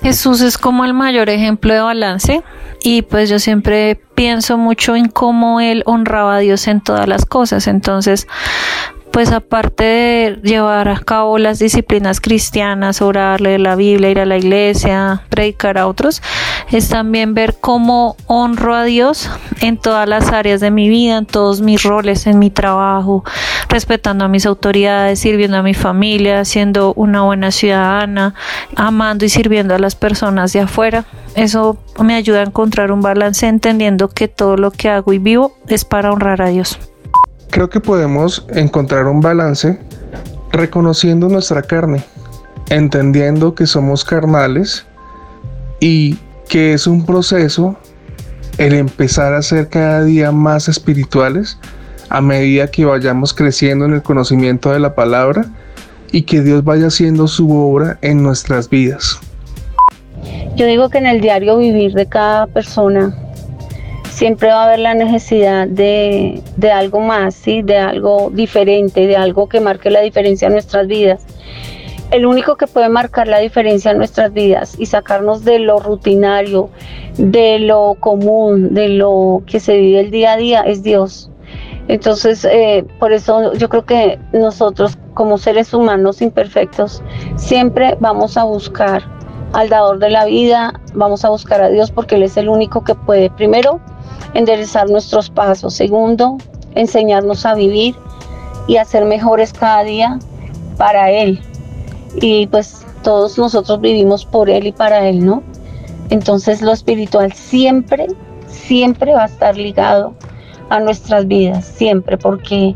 Jesús 0.00 0.40
es 0.42 0.56
como 0.56 0.84
el 0.84 0.94
mayor 0.94 1.28
ejemplo 1.28 1.74
de 1.74 1.80
balance 1.80 2.44
y 2.84 3.02
pues 3.02 3.28
yo 3.28 3.40
siempre 3.40 4.00
pienso 4.14 4.58
mucho 4.58 4.94
en 4.94 5.08
cómo 5.08 5.60
él 5.60 5.82
honraba 5.86 6.36
a 6.36 6.38
Dios 6.38 6.68
en 6.68 6.80
todas 6.80 7.08
las 7.08 7.26
cosas. 7.26 7.66
Entonces, 7.66 8.28
pues 9.14 9.30
aparte 9.30 9.84
de 9.84 10.40
llevar 10.42 10.88
a 10.88 10.98
cabo 10.98 11.38
las 11.38 11.60
disciplinas 11.60 12.20
cristianas, 12.20 13.00
orar, 13.00 13.40
leer 13.40 13.60
la 13.60 13.76
Biblia, 13.76 14.10
ir 14.10 14.18
a 14.18 14.26
la 14.26 14.38
iglesia, 14.38 15.22
predicar 15.28 15.78
a 15.78 15.86
otros, 15.86 16.20
es 16.72 16.88
también 16.88 17.32
ver 17.32 17.54
cómo 17.60 18.16
honro 18.26 18.74
a 18.74 18.82
Dios 18.82 19.30
en 19.60 19.76
todas 19.76 20.08
las 20.08 20.32
áreas 20.32 20.60
de 20.60 20.72
mi 20.72 20.88
vida, 20.88 21.16
en 21.16 21.26
todos 21.26 21.60
mis 21.60 21.84
roles, 21.84 22.26
en 22.26 22.40
mi 22.40 22.50
trabajo, 22.50 23.22
respetando 23.68 24.24
a 24.24 24.28
mis 24.28 24.46
autoridades, 24.46 25.20
sirviendo 25.20 25.58
a 25.58 25.62
mi 25.62 25.74
familia, 25.74 26.44
siendo 26.44 26.92
una 26.94 27.22
buena 27.22 27.52
ciudadana, 27.52 28.34
amando 28.74 29.24
y 29.24 29.28
sirviendo 29.28 29.76
a 29.76 29.78
las 29.78 29.94
personas 29.94 30.52
de 30.52 30.62
afuera. 30.62 31.04
Eso 31.36 31.78
me 32.02 32.16
ayuda 32.16 32.40
a 32.40 32.46
encontrar 32.46 32.90
un 32.90 33.00
balance 33.00 33.46
entendiendo 33.46 34.08
que 34.08 34.26
todo 34.26 34.56
lo 34.56 34.72
que 34.72 34.88
hago 34.88 35.12
y 35.12 35.18
vivo 35.18 35.56
es 35.68 35.84
para 35.84 36.10
honrar 36.10 36.42
a 36.42 36.48
Dios. 36.48 36.80
Creo 37.54 37.70
que 37.70 37.78
podemos 37.78 38.44
encontrar 38.48 39.06
un 39.06 39.20
balance 39.20 39.78
reconociendo 40.50 41.28
nuestra 41.28 41.62
carne, 41.62 42.02
entendiendo 42.68 43.54
que 43.54 43.68
somos 43.68 44.04
carnales 44.04 44.84
y 45.78 46.18
que 46.48 46.72
es 46.72 46.88
un 46.88 47.06
proceso 47.06 47.76
el 48.58 48.74
empezar 48.74 49.34
a 49.34 49.40
ser 49.40 49.68
cada 49.68 50.02
día 50.02 50.32
más 50.32 50.68
espirituales 50.68 51.56
a 52.08 52.20
medida 52.20 52.66
que 52.66 52.86
vayamos 52.86 53.32
creciendo 53.32 53.84
en 53.84 53.92
el 53.92 54.02
conocimiento 54.02 54.72
de 54.72 54.80
la 54.80 54.96
palabra 54.96 55.44
y 56.10 56.22
que 56.22 56.40
Dios 56.40 56.64
vaya 56.64 56.88
haciendo 56.88 57.28
su 57.28 57.56
obra 57.56 57.98
en 58.02 58.20
nuestras 58.20 58.68
vidas. 58.68 59.20
Yo 60.56 60.66
digo 60.66 60.90
que 60.90 60.98
en 60.98 61.06
el 61.06 61.20
diario 61.20 61.56
vivir 61.58 61.92
de 61.92 62.06
cada 62.06 62.48
persona 62.48 63.16
siempre 64.14 64.48
va 64.48 64.62
a 64.62 64.66
haber 64.66 64.78
la 64.78 64.94
necesidad 64.94 65.66
de, 65.66 66.40
algo 66.72 67.00
más, 67.00 67.34
¿sí? 67.34 67.62
de 67.62 67.76
algo 67.76 68.30
diferente, 68.32 69.08
de 69.08 69.16
algo 69.16 69.48
que 69.48 69.60
marque 69.60 69.90
la 69.90 70.00
diferencia 70.00 70.46
en 70.46 70.52
nuestras 70.52 70.86
vidas. 70.86 71.26
El 72.12 72.24
único 72.24 72.56
que 72.56 72.68
puede 72.68 72.88
marcar 72.88 73.26
la 73.26 73.40
diferencia 73.40 73.90
en 73.90 73.98
nuestras 73.98 74.32
vidas 74.32 74.76
y 74.78 74.86
sacarnos 74.86 75.44
de 75.44 75.58
lo 75.58 75.80
rutinario, 75.80 76.70
de 77.18 77.58
lo 77.58 77.96
común, 77.98 78.72
de 78.72 78.88
lo 78.90 79.42
que 79.46 79.58
se 79.58 79.76
vive 79.78 80.00
el 80.00 80.10
día 80.12 80.34
a 80.34 80.36
día 80.36 80.60
es 80.60 80.84
Dios. 80.84 81.28
Entonces, 81.88 82.44
eh, 82.44 82.86
por 83.00 83.12
eso 83.12 83.52
yo 83.54 83.68
creo 83.68 83.84
que 83.84 84.20
nosotros 84.32 84.96
como 85.14 85.38
seres 85.38 85.74
humanos 85.74 86.22
imperfectos 86.22 87.02
siempre 87.36 87.96
vamos 87.98 88.36
a 88.36 88.44
buscar 88.44 89.02
al 89.52 89.68
dador 89.68 89.98
de 89.98 90.10
la 90.10 90.24
vida, 90.24 90.80
vamos 90.94 91.24
a 91.24 91.30
buscar 91.30 91.62
a 91.62 91.68
Dios 91.68 91.90
porque 91.90 92.14
Él 92.14 92.22
es 92.22 92.36
el 92.36 92.48
único 92.48 92.84
que 92.84 92.94
puede, 92.94 93.28
primero, 93.30 93.80
enderezar 94.34 94.88
nuestros 94.90 95.30
pasos. 95.30 95.74
Segundo, 95.74 96.38
enseñarnos 96.74 97.46
a 97.46 97.54
vivir 97.54 97.94
y 98.66 98.76
a 98.76 98.84
ser 98.84 99.04
mejores 99.04 99.52
cada 99.52 99.84
día 99.84 100.18
para 100.76 101.10
Él. 101.10 101.40
Y 102.20 102.46
pues 102.48 102.84
todos 103.02 103.38
nosotros 103.38 103.80
vivimos 103.80 104.24
por 104.24 104.50
Él 104.50 104.66
y 104.66 104.72
para 104.72 105.08
Él, 105.08 105.24
¿no? 105.24 105.42
Entonces 106.10 106.62
lo 106.62 106.72
espiritual 106.72 107.32
siempre, 107.32 108.06
siempre 108.46 109.12
va 109.14 109.24
a 109.24 109.26
estar 109.26 109.56
ligado 109.56 110.14
a 110.70 110.80
nuestras 110.80 111.26
vidas, 111.26 111.64
siempre, 111.64 112.18
porque 112.18 112.74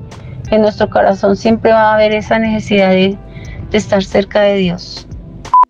en 0.51 0.63
nuestro 0.63 0.89
corazón 0.89 1.37
siempre 1.37 1.73
va 1.73 1.91
a 1.91 1.95
haber 1.95 2.13
esa 2.13 2.39
necesidad 2.39 2.91
de, 2.91 3.19
de 3.71 3.79
estar 3.79 4.03
cerca 4.03 4.41
de 4.41 4.57
Dios. 4.57 5.07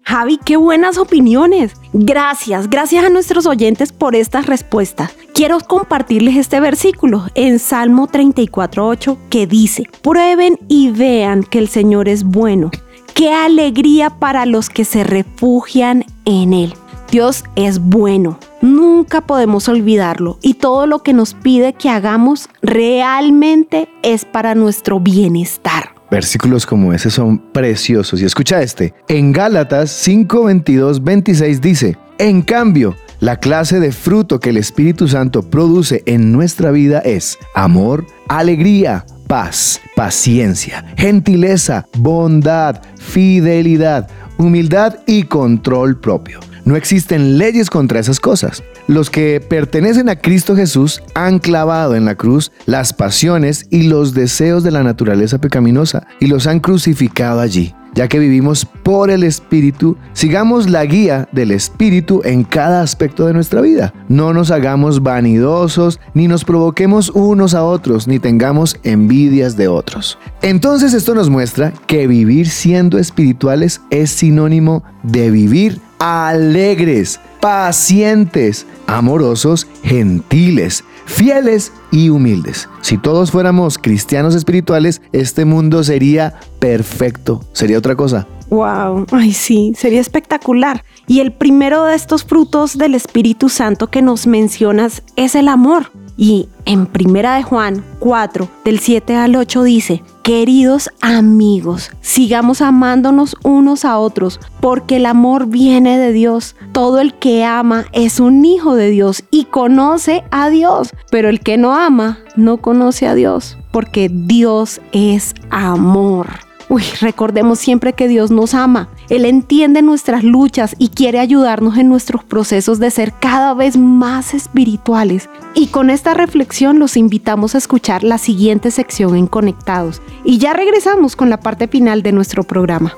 Javi, 0.02 0.38
qué 0.44 0.56
buenas 0.56 0.98
opiniones. 0.98 1.72
Gracias, 1.92 2.68
gracias 2.68 3.04
a 3.04 3.08
nuestros 3.08 3.46
oyentes 3.46 3.92
por 3.92 4.14
estas 4.14 4.46
respuestas. 4.46 5.10
Quiero 5.32 5.58
compartirles 5.60 6.36
este 6.36 6.60
versículo 6.60 7.26
en 7.34 7.58
Salmo 7.58 8.08
34.8 8.08 9.16
que 9.30 9.46
dice, 9.46 9.84
prueben 10.02 10.58
y 10.68 10.90
vean 10.90 11.44
que 11.44 11.58
el 11.58 11.68
Señor 11.68 12.08
es 12.08 12.24
bueno. 12.24 12.70
Qué 13.14 13.32
alegría 13.32 14.10
para 14.10 14.46
los 14.46 14.68
que 14.68 14.84
se 14.84 15.02
refugian 15.02 16.04
en 16.24 16.52
Él. 16.52 16.74
Dios 17.10 17.44
es 17.56 17.78
bueno, 17.78 18.38
nunca 18.60 19.22
podemos 19.22 19.66
olvidarlo 19.68 20.38
y 20.42 20.54
todo 20.54 20.86
lo 20.86 21.02
que 21.02 21.14
nos 21.14 21.32
pide 21.32 21.72
que 21.72 21.88
hagamos 21.88 22.50
realmente 22.60 23.88
es 24.02 24.26
para 24.26 24.54
nuestro 24.54 25.00
bienestar. 25.00 25.97
Versículos 26.10 26.66
como 26.66 26.92
ese 26.92 27.10
son 27.10 27.38
preciosos. 27.52 28.20
Y 28.20 28.24
escucha 28.24 28.62
este. 28.62 28.94
En 29.08 29.32
Gálatas 29.32 29.90
5, 29.90 30.44
22, 30.44 31.04
26 31.04 31.60
dice, 31.60 31.96
en 32.18 32.42
cambio, 32.42 32.96
la 33.20 33.36
clase 33.36 33.80
de 33.80 33.92
fruto 33.92 34.40
que 34.40 34.50
el 34.50 34.56
Espíritu 34.56 35.08
Santo 35.08 35.42
produce 35.42 36.02
en 36.06 36.32
nuestra 36.32 36.70
vida 36.70 37.00
es 37.00 37.36
amor, 37.54 38.06
alegría, 38.28 39.04
paz, 39.26 39.80
paciencia, 39.96 40.84
gentileza, 40.96 41.86
bondad, 41.98 42.80
fidelidad, 42.96 44.08
humildad 44.38 45.00
y 45.06 45.24
control 45.24 45.98
propio. 46.00 46.40
No 46.64 46.76
existen 46.76 47.38
leyes 47.38 47.70
contra 47.70 47.98
esas 47.98 48.20
cosas. 48.20 48.62
Los 48.88 49.10
que 49.10 49.40
pertenecen 49.46 50.08
a 50.08 50.16
Cristo 50.16 50.56
Jesús 50.56 51.02
han 51.14 51.40
clavado 51.40 51.94
en 51.94 52.06
la 52.06 52.14
cruz 52.14 52.52
las 52.64 52.94
pasiones 52.94 53.66
y 53.70 53.82
los 53.82 54.14
deseos 54.14 54.64
de 54.64 54.70
la 54.70 54.82
naturaleza 54.82 55.38
pecaminosa 55.38 56.06
y 56.20 56.26
los 56.26 56.46
han 56.46 56.58
crucificado 56.60 57.40
allí. 57.40 57.74
Ya 57.94 58.08
que 58.08 58.18
vivimos 58.18 58.64
por 58.64 59.10
el 59.10 59.24
Espíritu, 59.24 59.98
sigamos 60.14 60.70
la 60.70 60.86
guía 60.86 61.28
del 61.32 61.50
Espíritu 61.50 62.22
en 62.24 62.44
cada 62.44 62.80
aspecto 62.80 63.26
de 63.26 63.34
nuestra 63.34 63.60
vida. 63.60 63.92
No 64.08 64.32
nos 64.32 64.50
hagamos 64.50 65.02
vanidosos, 65.02 66.00
ni 66.14 66.26
nos 66.26 66.44
provoquemos 66.44 67.10
unos 67.10 67.52
a 67.52 67.64
otros, 67.64 68.08
ni 68.08 68.18
tengamos 68.18 68.74
envidias 68.84 69.58
de 69.58 69.68
otros. 69.68 70.18
Entonces 70.40 70.94
esto 70.94 71.14
nos 71.14 71.28
muestra 71.28 71.74
que 71.86 72.06
vivir 72.06 72.48
siendo 72.48 72.98
espirituales 72.98 73.82
es 73.90 74.10
sinónimo 74.10 74.82
de 75.02 75.30
vivir 75.30 75.78
alegres, 75.98 77.20
pacientes, 77.40 78.66
amorosos, 78.86 79.66
gentiles, 79.82 80.84
fieles 81.06 81.72
y 81.90 82.10
humildes. 82.10 82.68
Si 82.80 82.98
todos 82.98 83.30
fuéramos 83.30 83.78
cristianos 83.78 84.34
espirituales, 84.34 85.00
este 85.12 85.44
mundo 85.44 85.84
sería 85.84 86.34
perfecto. 86.58 87.42
Sería 87.52 87.78
otra 87.78 87.96
cosa. 87.96 88.26
Wow, 88.50 89.06
ay 89.12 89.32
sí, 89.32 89.72
sería 89.76 90.00
espectacular. 90.00 90.84
Y 91.06 91.20
el 91.20 91.32
primero 91.32 91.84
de 91.84 91.94
estos 91.94 92.24
frutos 92.24 92.78
del 92.78 92.94
Espíritu 92.94 93.48
Santo 93.48 93.88
que 93.88 94.02
nos 94.02 94.26
mencionas 94.26 95.02
es 95.16 95.34
el 95.34 95.48
amor. 95.48 95.90
Y 96.16 96.48
en 96.64 96.86
Primera 96.86 97.36
de 97.36 97.44
Juan 97.44 97.84
4, 98.00 98.48
del 98.64 98.80
7 98.80 99.14
al 99.14 99.36
8 99.36 99.62
dice, 99.62 100.02
queridos 100.24 100.90
amigos, 101.00 101.92
sigamos 102.00 102.60
amándonos 102.60 103.36
unos 103.44 103.84
a 103.84 103.98
otros, 103.98 104.40
porque 104.60 104.96
el 104.96 105.06
amor 105.06 105.46
viene 105.46 105.96
de 105.96 106.12
Dios. 106.12 106.56
Todo 106.72 106.98
el 106.98 107.14
que 107.14 107.44
ama 107.44 107.84
es 107.92 108.18
un 108.18 108.44
hijo 108.44 108.74
de 108.74 108.90
Dios 108.90 109.22
y 109.30 109.44
conoce 109.44 110.24
a 110.32 110.50
Dios, 110.50 110.90
pero 111.10 111.28
el 111.28 111.38
que 111.38 111.56
no 111.56 111.76
ama 111.76 112.18
no 112.34 112.56
conoce 112.56 113.06
a 113.06 113.14
Dios, 113.14 113.56
porque 113.70 114.10
Dios 114.12 114.80
es 114.90 115.34
amor. 115.50 116.47
Uy, 116.70 116.82
recordemos 117.00 117.58
siempre 117.58 117.94
que 117.94 118.08
Dios 118.08 118.30
nos 118.30 118.52
ama. 118.52 118.88
Él 119.08 119.24
entiende 119.24 119.80
nuestras 119.80 120.22
luchas 120.22 120.76
y 120.78 120.88
quiere 120.88 121.18
ayudarnos 121.18 121.78
en 121.78 121.88
nuestros 121.88 122.24
procesos 122.24 122.78
de 122.78 122.90
ser 122.90 123.14
cada 123.18 123.54
vez 123.54 123.78
más 123.78 124.34
espirituales. 124.34 125.30
Y 125.54 125.68
con 125.68 125.88
esta 125.88 126.12
reflexión 126.12 126.78
los 126.78 126.98
invitamos 126.98 127.54
a 127.54 127.58
escuchar 127.58 128.04
la 128.04 128.18
siguiente 128.18 128.70
sección 128.70 129.16
en 129.16 129.26
Conectados. 129.26 130.02
Y 130.24 130.36
ya 130.38 130.52
regresamos 130.52 131.16
con 131.16 131.30
la 131.30 131.40
parte 131.40 131.68
final 131.68 132.02
de 132.02 132.12
nuestro 132.12 132.44
programa. 132.44 132.92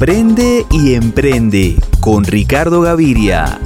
Aprende 0.00 0.64
y 0.70 0.94
emprende 0.94 1.74
con 1.98 2.22
Ricardo 2.22 2.82
Gaviria. 2.82 3.58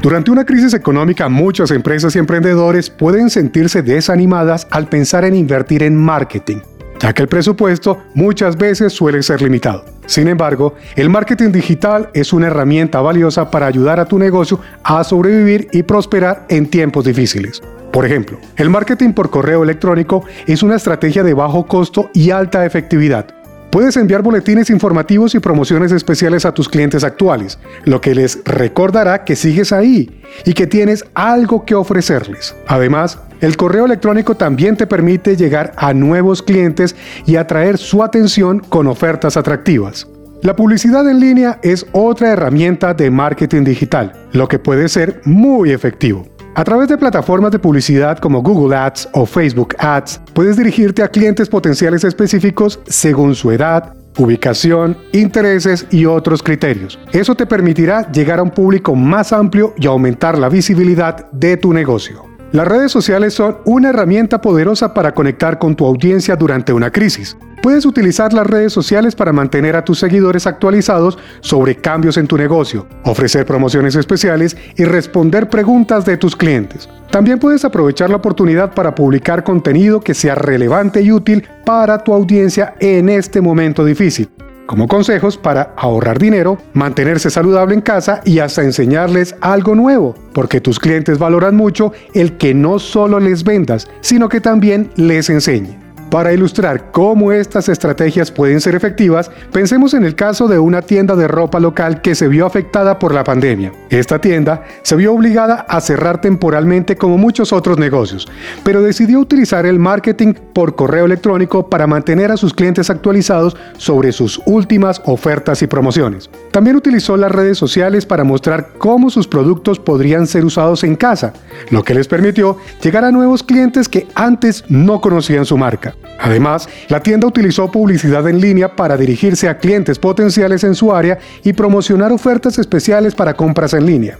Durante 0.00 0.30
una 0.30 0.44
crisis 0.44 0.72
económica, 0.72 1.28
muchas 1.28 1.72
empresas 1.72 2.14
y 2.14 2.20
emprendedores 2.20 2.90
pueden 2.90 3.28
sentirse 3.28 3.82
desanimadas 3.82 4.68
al 4.70 4.86
pensar 4.88 5.24
en 5.24 5.34
invertir 5.34 5.82
en 5.82 5.96
marketing, 5.96 6.58
ya 7.00 7.12
que 7.12 7.22
el 7.22 7.28
presupuesto 7.28 8.04
muchas 8.14 8.56
veces 8.56 8.92
suele 8.92 9.24
ser 9.24 9.42
limitado. 9.42 9.84
Sin 10.06 10.28
embargo, 10.28 10.76
el 10.94 11.10
marketing 11.10 11.50
digital 11.50 12.08
es 12.14 12.32
una 12.32 12.46
herramienta 12.46 13.00
valiosa 13.00 13.50
para 13.50 13.66
ayudar 13.66 13.98
a 13.98 14.04
tu 14.04 14.16
negocio 14.16 14.60
a 14.84 15.02
sobrevivir 15.02 15.66
y 15.72 15.82
prosperar 15.82 16.46
en 16.48 16.70
tiempos 16.70 17.04
difíciles. 17.04 17.60
Por 17.94 18.04
ejemplo, 18.04 18.40
el 18.56 18.70
marketing 18.70 19.12
por 19.12 19.30
correo 19.30 19.62
electrónico 19.62 20.24
es 20.48 20.64
una 20.64 20.74
estrategia 20.74 21.22
de 21.22 21.32
bajo 21.32 21.64
costo 21.66 22.10
y 22.12 22.30
alta 22.30 22.66
efectividad. 22.66 23.26
Puedes 23.70 23.96
enviar 23.96 24.20
boletines 24.20 24.68
informativos 24.68 25.36
y 25.36 25.38
promociones 25.38 25.92
especiales 25.92 26.44
a 26.44 26.50
tus 26.50 26.68
clientes 26.68 27.04
actuales, 27.04 27.56
lo 27.84 28.00
que 28.00 28.16
les 28.16 28.42
recordará 28.44 29.22
que 29.22 29.36
sigues 29.36 29.72
ahí 29.72 30.20
y 30.44 30.54
que 30.54 30.66
tienes 30.66 31.04
algo 31.14 31.64
que 31.64 31.76
ofrecerles. 31.76 32.56
Además, 32.66 33.20
el 33.40 33.56
correo 33.56 33.84
electrónico 33.84 34.34
también 34.34 34.76
te 34.76 34.88
permite 34.88 35.36
llegar 35.36 35.72
a 35.76 35.94
nuevos 35.94 36.42
clientes 36.42 36.96
y 37.26 37.36
atraer 37.36 37.78
su 37.78 38.02
atención 38.02 38.58
con 38.58 38.88
ofertas 38.88 39.36
atractivas. 39.36 40.08
La 40.42 40.56
publicidad 40.56 41.08
en 41.08 41.20
línea 41.20 41.60
es 41.62 41.86
otra 41.92 42.32
herramienta 42.32 42.92
de 42.92 43.08
marketing 43.12 43.62
digital, 43.62 44.12
lo 44.32 44.48
que 44.48 44.58
puede 44.58 44.88
ser 44.88 45.20
muy 45.24 45.70
efectivo. 45.70 46.33
A 46.56 46.62
través 46.62 46.88
de 46.88 46.96
plataformas 46.96 47.50
de 47.50 47.58
publicidad 47.58 48.18
como 48.18 48.40
Google 48.40 48.76
Ads 48.76 49.08
o 49.12 49.26
Facebook 49.26 49.74
Ads, 49.76 50.20
puedes 50.34 50.56
dirigirte 50.56 51.02
a 51.02 51.08
clientes 51.08 51.48
potenciales 51.48 52.04
específicos 52.04 52.78
según 52.86 53.34
su 53.34 53.50
edad, 53.50 53.92
ubicación, 54.18 54.96
intereses 55.12 55.84
y 55.90 56.06
otros 56.06 56.44
criterios. 56.44 56.96
Eso 57.12 57.34
te 57.34 57.46
permitirá 57.46 58.08
llegar 58.12 58.38
a 58.38 58.44
un 58.44 58.52
público 58.52 58.94
más 58.94 59.32
amplio 59.32 59.74
y 59.76 59.88
aumentar 59.88 60.38
la 60.38 60.48
visibilidad 60.48 61.28
de 61.32 61.56
tu 61.56 61.72
negocio. 61.72 62.24
Las 62.52 62.68
redes 62.68 62.92
sociales 62.92 63.34
son 63.34 63.58
una 63.64 63.88
herramienta 63.88 64.40
poderosa 64.40 64.94
para 64.94 65.12
conectar 65.12 65.58
con 65.58 65.74
tu 65.74 65.84
audiencia 65.84 66.36
durante 66.36 66.72
una 66.72 66.92
crisis. 66.92 67.36
Puedes 67.64 67.86
utilizar 67.86 68.34
las 68.34 68.46
redes 68.46 68.74
sociales 68.74 69.14
para 69.14 69.32
mantener 69.32 69.74
a 69.74 69.86
tus 69.86 69.98
seguidores 69.98 70.46
actualizados 70.46 71.18
sobre 71.40 71.76
cambios 71.76 72.18
en 72.18 72.26
tu 72.26 72.36
negocio, 72.36 72.86
ofrecer 73.04 73.46
promociones 73.46 73.94
especiales 73.96 74.54
y 74.76 74.84
responder 74.84 75.48
preguntas 75.48 76.04
de 76.04 76.18
tus 76.18 76.36
clientes. 76.36 76.90
También 77.10 77.38
puedes 77.38 77.64
aprovechar 77.64 78.10
la 78.10 78.16
oportunidad 78.16 78.74
para 78.74 78.94
publicar 78.94 79.44
contenido 79.44 80.02
que 80.02 80.12
sea 80.12 80.34
relevante 80.34 81.00
y 81.00 81.10
útil 81.10 81.48
para 81.64 82.04
tu 82.04 82.12
audiencia 82.12 82.74
en 82.80 83.08
este 83.08 83.40
momento 83.40 83.82
difícil 83.82 84.28
como 84.66 84.88
consejos 84.88 85.36
para 85.36 85.74
ahorrar 85.76 86.18
dinero, 86.18 86.56
mantenerse 86.72 87.30
saludable 87.30 87.74
en 87.74 87.82
casa 87.82 88.22
y 88.24 88.38
hasta 88.38 88.62
enseñarles 88.62 89.36
algo 89.42 89.74
nuevo, 89.74 90.14
porque 90.32 90.60
tus 90.60 90.78
clientes 90.78 91.18
valoran 91.18 91.54
mucho 91.54 91.92
el 92.14 92.38
que 92.38 92.54
no 92.54 92.78
solo 92.78 93.20
les 93.20 93.44
vendas, 93.44 93.88
sino 94.00 94.30
que 94.30 94.40
también 94.40 94.90
les 94.96 95.28
enseñe. 95.28 95.83
Para 96.14 96.32
ilustrar 96.32 96.92
cómo 96.92 97.32
estas 97.32 97.68
estrategias 97.68 98.30
pueden 98.30 98.60
ser 98.60 98.76
efectivas, 98.76 99.32
pensemos 99.50 99.94
en 99.94 100.04
el 100.04 100.14
caso 100.14 100.46
de 100.46 100.60
una 100.60 100.80
tienda 100.80 101.16
de 101.16 101.26
ropa 101.26 101.58
local 101.58 102.02
que 102.02 102.14
se 102.14 102.28
vio 102.28 102.46
afectada 102.46 103.00
por 103.00 103.12
la 103.12 103.24
pandemia. 103.24 103.72
Esta 103.90 104.20
tienda 104.20 104.62
se 104.82 104.94
vio 104.94 105.12
obligada 105.12 105.66
a 105.68 105.80
cerrar 105.80 106.20
temporalmente 106.20 106.94
como 106.94 107.18
muchos 107.18 107.52
otros 107.52 107.78
negocios, 107.78 108.28
pero 108.62 108.80
decidió 108.80 109.18
utilizar 109.18 109.66
el 109.66 109.80
marketing 109.80 110.34
por 110.52 110.76
correo 110.76 111.06
electrónico 111.06 111.68
para 111.68 111.88
mantener 111.88 112.30
a 112.30 112.36
sus 112.36 112.54
clientes 112.54 112.90
actualizados 112.90 113.56
sobre 113.76 114.12
sus 114.12 114.40
últimas 114.46 115.02
ofertas 115.06 115.62
y 115.62 115.66
promociones. 115.66 116.30
También 116.52 116.76
utilizó 116.76 117.16
las 117.16 117.32
redes 117.32 117.58
sociales 117.58 118.06
para 118.06 118.22
mostrar 118.22 118.74
cómo 118.78 119.10
sus 119.10 119.26
productos 119.26 119.80
podrían 119.80 120.28
ser 120.28 120.44
usados 120.44 120.84
en 120.84 120.94
casa, 120.94 121.32
lo 121.70 121.82
que 121.82 121.94
les 121.94 122.06
permitió 122.06 122.56
llegar 122.80 123.04
a 123.04 123.10
nuevos 123.10 123.42
clientes 123.42 123.88
que 123.88 124.06
antes 124.14 124.62
no 124.68 125.00
conocían 125.00 125.44
su 125.44 125.58
marca. 125.58 125.96
Además, 126.18 126.68
la 126.88 127.00
tienda 127.00 127.26
utilizó 127.26 127.70
publicidad 127.70 128.28
en 128.28 128.40
línea 128.40 128.76
para 128.76 128.96
dirigirse 128.96 129.48
a 129.48 129.58
clientes 129.58 129.98
potenciales 129.98 130.64
en 130.64 130.74
su 130.74 130.94
área 130.94 131.18
y 131.42 131.52
promocionar 131.52 132.12
ofertas 132.12 132.58
especiales 132.58 133.14
para 133.14 133.34
compras 133.34 133.74
en 133.74 133.86
línea. 133.86 134.18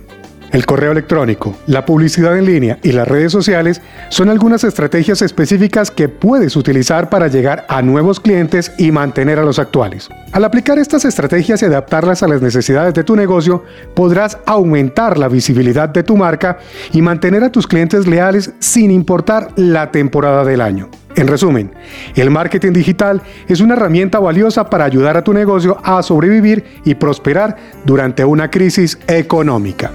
El 0.55 0.67
correo 0.67 0.93
electrónico, 0.93 1.57
la 1.67 1.85
publicidad 1.85 2.39
en 2.39 2.45
línea 2.45 2.79
y 2.85 2.93
las 2.93 3.09
redes 3.09 3.33
sociales 3.33 3.83
son 4.09 4.29
algunas 4.29 4.63
estrategias 4.63 5.21
específicas 5.21 5.91
que 5.91 6.09
puedes 6.09 6.55
utilizar 6.55 7.11
para 7.11 7.27
llegar 7.27 7.67
a 7.69 7.83
nuevos 7.83 8.21
clientes 8.21 8.71
y 8.79 8.93
mantener 8.93 9.41
a 9.41 9.45
los 9.45 9.59
actuales. 9.59 10.09
Al 10.31 10.45
aplicar 10.45 10.79
estas 10.79 11.05
estrategias 11.07 11.61
y 11.61 11.65
adaptarlas 11.65 12.23
a 12.23 12.29
las 12.29 12.41
necesidades 12.41 12.95
de 12.95 13.03
tu 13.03 13.17
negocio, 13.17 13.65
podrás 13.95 14.39
aumentar 14.47 15.19
la 15.19 15.27
visibilidad 15.27 15.89
de 15.89 16.05
tu 16.05 16.17
marca 16.17 16.59
y 16.93 17.03
mantener 17.03 17.43
a 17.43 17.51
tus 17.51 17.67
clientes 17.67 18.07
leales 18.07 18.53
sin 18.61 18.93
importar 18.93 19.49
la 19.57 19.91
temporada 19.91 20.45
del 20.45 20.61
año. 20.61 20.89
En 21.17 21.29
resumen, 21.29 21.71
el 22.17 22.31
marketing 22.31 22.73
digital 22.73 23.23
es 23.47 23.61
una 23.61 23.75
herramienta 23.75 24.19
valiosa 24.19 24.69
para 24.69 24.85
ayudar 24.85 25.17
a 25.17 25.23
tu 25.23 25.33
negocio 25.33 25.79
a 25.85 26.03
sobrevivir 26.03 26.65
y 26.85 26.97
prosperar 26.97 27.57
durante 27.85 28.25
una 28.25 28.51
crisis 28.51 28.99
económica. 29.07 29.93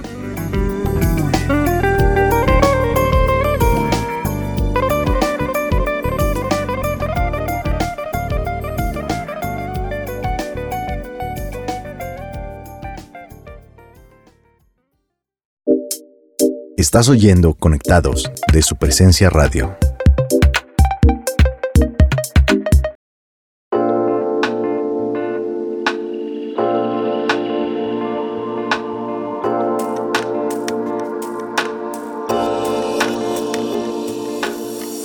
Estás 16.78 17.10
oyendo 17.10 17.54
Conectados 17.54 18.32
de 18.52 18.62
su 18.62 18.76
presencia 18.76 19.28
radio. 19.28 19.76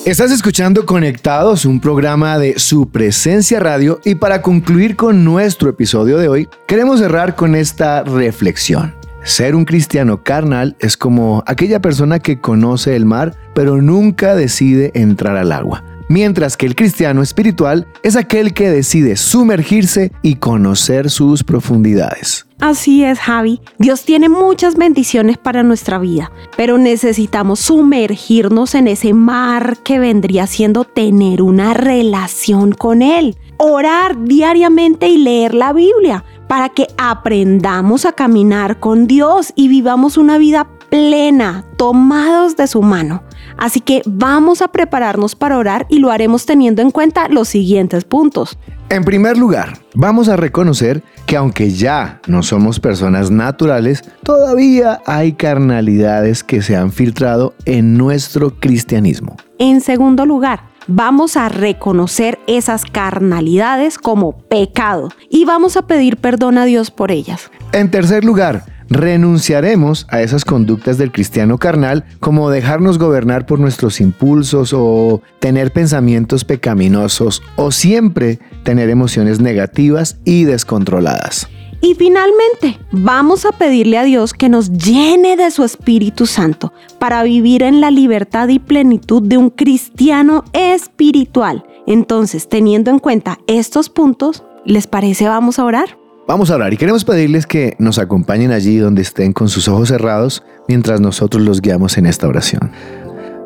Estás 0.05 0.31
escuchando 0.31 0.85
Conectados, 0.85 1.65
un 1.65 1.79
programa 1.79 2.37
de 2.37 2.59
su 2.59 2.91
presencia 2.91 3.59
radio 3.59 3.99
y 4.05 4.13
para 4.13 4.43
concluir 4.43 4.95
con 4.95 5.23
nuestro 5.23 5.67
episodio 5.67 6.19
de 6.19 6.27
hoy, 6.27 6.47
queremos 6.67 6.99
cerrar 6.99 7.35
con 7.35 7.55
esta 7.55 8.03
reflexión. 8.03 8.93
Ser 9.23 9.55
un 9.55 9.65
cristiano 9.65 10.21
carnal 10.21 10.75
es 10.79 10.95
como 10.95 11.43
aquella 11.47 11.81
persona 11.81 12.19
que 12.19 12.39
conoce 12.39 12.95
el 12.95 13.07
mar 13.07 13.35
pero 13.55 13.81
nunca 13.81 14.35
decide 14.35 14.91
entrar 14.93 15.37
al 15.37 15.51
agua. 15.51 15.83
Mientras 16.07 16.55
que 16.55 16.65
el 16.65 16.75
cristiano 16.75 17.23
espiritual 17.23 17.87
es 18.03 18.15
aquel 18.15 18.53
que 18.53 18.69
decide 18.69 19.15
sumergirse 19.15 20.11
y 20.21 20.35
conocer 20.35 21.09
sus 21.09 21.43
profundidades. 21.43 22.45
Así 22.59 23.03
es, 23.03 23.19
Javi. 23.19 23.59
Dios 23.79 24.05
tiene 24.05 24.29
muchas 24.29 24.75
bendiciones 24.75 25.37
para 25.37 25.63
nuestra 25.63 25.97
vida, 25.97 26.31
pero 26.55 26.77
necesitamos 26.77 27.59
sumergirnos 27.59 28.75
en 28.75 28.87
ese 28.87 29.13
mar 29.13 29.77
que 29.83 29.99
vendría 29.99 30.47
siendo 30.47 30.83
tener 30.83 31.41
una 31.41 31.73
relación 31.73 32.71
con 32.71 33.01
Él, 33.01 33.35
orar 33.57 34.23
diariamente 34.23 35.07
y 35.07 35.17
leer 35.17 35.53
la 35.53 35.73
Biblia 35.73 36.23
para 36.47 36.69
que 36.69 36.87
aprendamos 36.97 38.05
a 38.05 38.13
caminar 38.13 38.79
con 38.79 39.07
Dios 39.07 39.51
y 39.55 39.67
vivamos 39.67 40.17
una 40.17 40.37
vida 40.37 40.67
plena, 40.89 41.65
tomados 41.77 42.55
de 42.55 42.67
su 42.67 42.81
mano. 42.81 43.23
Así 43.57 43.79
que 43.79 44.01
vamos 44.05 44.61
a 44.61 44.67
prepararnos 44.67 45.35
para 45.35 45.57
orar 45.57 45.85
y 45.89 45.99
lo 45.99 46.11
haremos 46.11 46.45
teniendo 46.45 46.81
en 46.81 46.91
cuenta 46.91 47.27
los 47.29 47.47
siguientes 47.47 48.03
puntos. 48.03 48.57
En 48.89 49.03
primer 49.03 49.37
lugar, 49.37 49.79
vamos 49.95 50.29
a 50.29 50.35
reconocer 50.35 51.01
que 51.25 51.37
aunque 51.37 51.71
ya 51.71 52.21
no 52.27 52.43
somos 52.43 52.79
personas 52.79 53.31
naturales, 53.31 54.03
todavía 54.23 55.01
hay 55.07 55.33
carnalidades 55.33 56.43
que 56.43 56.61
se 56.61 56.75
han 56.75 56.91
filtrado 56.91 57.55
en 57.65 57.97
nuestro 57.97 58.59
cristianismo. 58.59 59.37
En 59.57 59.81
segundo 59.81 60.25
lugar, 60.25 60.61
vamos 60.87 61.35
a 61.35 61.49
reconocer 61.49 62.39
esas 62.47 62.85
carnalidades 62.85 63.97
como 63.97 64.37
pecado 64.37 65.09
y 65.29 65.45
vamos 65.45 65.77
a 65.77 65.87
pedir 65.87 66.17
perdón 66.17 66.57
a 66.57 66.65
Dios 66.65 66.91
por 66.91 67.11
ellas. 67.11 67.49
En 67.71 67.89
tercer 67.89 68.23
lugar, 68.23 68.65
renunciaremos 68.89 70.07
a 70.09 70.21
esas 70.21 70.45
conductas 70.45 70.97
del 70.97 71.11
cristiano 71.11 71.57
carnal 71.57 72.05
como 72.19 72.49
dejarnos 72.49 72.97
gobernar 72.97 73.45
por 73.45 73.59
nuestros 73.59 74.01
impulsos 74.01 74.73
o 74.73 75.21
tener 75.39 75.71
pensamientos 75.71 76.45
pecaminosos 76.45 77.41
o 77.55 77.71
siempre 77.71 78.39
tener 78.63 78.89
emociones 78.89 79.39
negativas 79.39 80.17
y 80.25 80.43
descontroladas. 80.43 81.47
Y 81.81 81.93
finalmente, 81.93 82.79
vamos 82.91 83.45
a 83.45 83.51
pedirle 83.51 83.97
a 83.97 84.03
Dios 84.03 84.33
que 84.33 84.49
nos 84.49 84.71
llene 84.71 85.37
de 85.37 85.51
su 85.51 85.63
Espíritu 85.63 86.25
Santo 86.25 86.73
para 86.97 87.21
vivir 87.23 87.61
en 87.61 87.79
la 87.79 87.91
libertad 87.91 88.47
y 88.47 88.57
plenitud 88.57 89.21
de 89.21 89.37
un 89.37 89.51
cristiano 89.51 90.43
espiritual. 90.53 91.63
Entonces, 91.85 92.49
teniendo 92.49 92.89
en 92.89 92.97
cuenta 92.97 93.37
estos 93.45 93.89
puntos, 93.89 94.43
¿les 94.65 94.87
parece 94.87 95.27
vamos 95.27 95.59
a 95.59 95.65
orar? 95.65 95.97
Vamos 96.27 96.49
a 96.49 96.55
orar 96.55 96.73
y 96.73 96.77
queremos 96.77 97.05
pedirles 97.05 97.45
que 97.45 97.75
nos 97.77 97.99
acompañen 97.99 98.51
allí 98.51 98.77
donde 98.77 99.03
estén 99.03 99.31
con 99.31 99.47
sus 99.47 99.67
ojos 99.67 99.89
cerrados 99.89 100.43
mientras 100.67 100.99
nosotros 100.99 101.43
los 101.43 101.61
guiamos 101.61 101.99
en 101.99 102.07
esta 102.07 102.27
oración. 102.27 102.71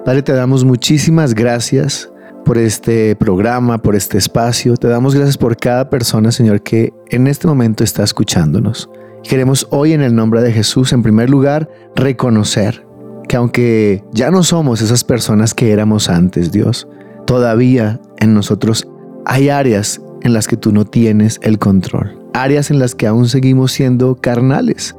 Padre, 0.06 0.24
te 0.24 0.32
damos 0.32 0.63
muchísimas 0.63 1.34
gracias 1.34 2.10
por 2.46 2.58
este 2.58 3.18
programa, 3.18 3.80
por 3.80 3.98
este 3.98 4.18
espacio. 4.18 4.78
Te 4.78 4.88
damos 4.88 5.13
gracias 5.13 5.38
por 5.38 5.58
cada 5.58 5.89
persona, 5.89 6.32
Señor, 6.32 6.62
que 6.62 6.94
en 7.10 7.28
este 7.28 7.48
momento 7.48 7.84
está 7.84 8.04
escuchándonos. 8.04 8.89
Queremos 9.24 9.68
hoy 9.72 9.92
en 9.92 10.02
el 10.02 10.15
nombre 10.15 10.42
de 10.42 10.54
Jesús, 10.54 10.94
en 10.94 11.04
primer 11.04 11.30
lugar, 11.30 11.70
reconocer 11.98 12.88
que 13.28 13.36
aunque 13.36 14.06
ya 14.13 14.32
no 14.32 14.42
somos 14.42 14.82
esas 14.82 15.04
personas 15.04 15.54
que 15.54 15.72
éramos 15.72 16.10
antes, 16.10 16.54
Dios, 16.54 16.88
todavía 17.28 18.00
en 18.20 18.34
nosotros 18.34 18.88
hay 19.26 19.50
áreas 19.50 20.02
en 20.22 20.34
las 20.34 20.48
que 20.48 20.56
tú 20.56 20.72
no 20.72 20.86
tienes 20.86 21.39
el 21.44 21.60
control, 21.60 22.18
áreas 22.34 22.72
en 22.72 22.80
las 22.80 22.96
que 22.96 23.08
aún 23.08 23.28
seguimos 23.28 23.72
siendo 23.72 24.15
carnales 24.15 24.96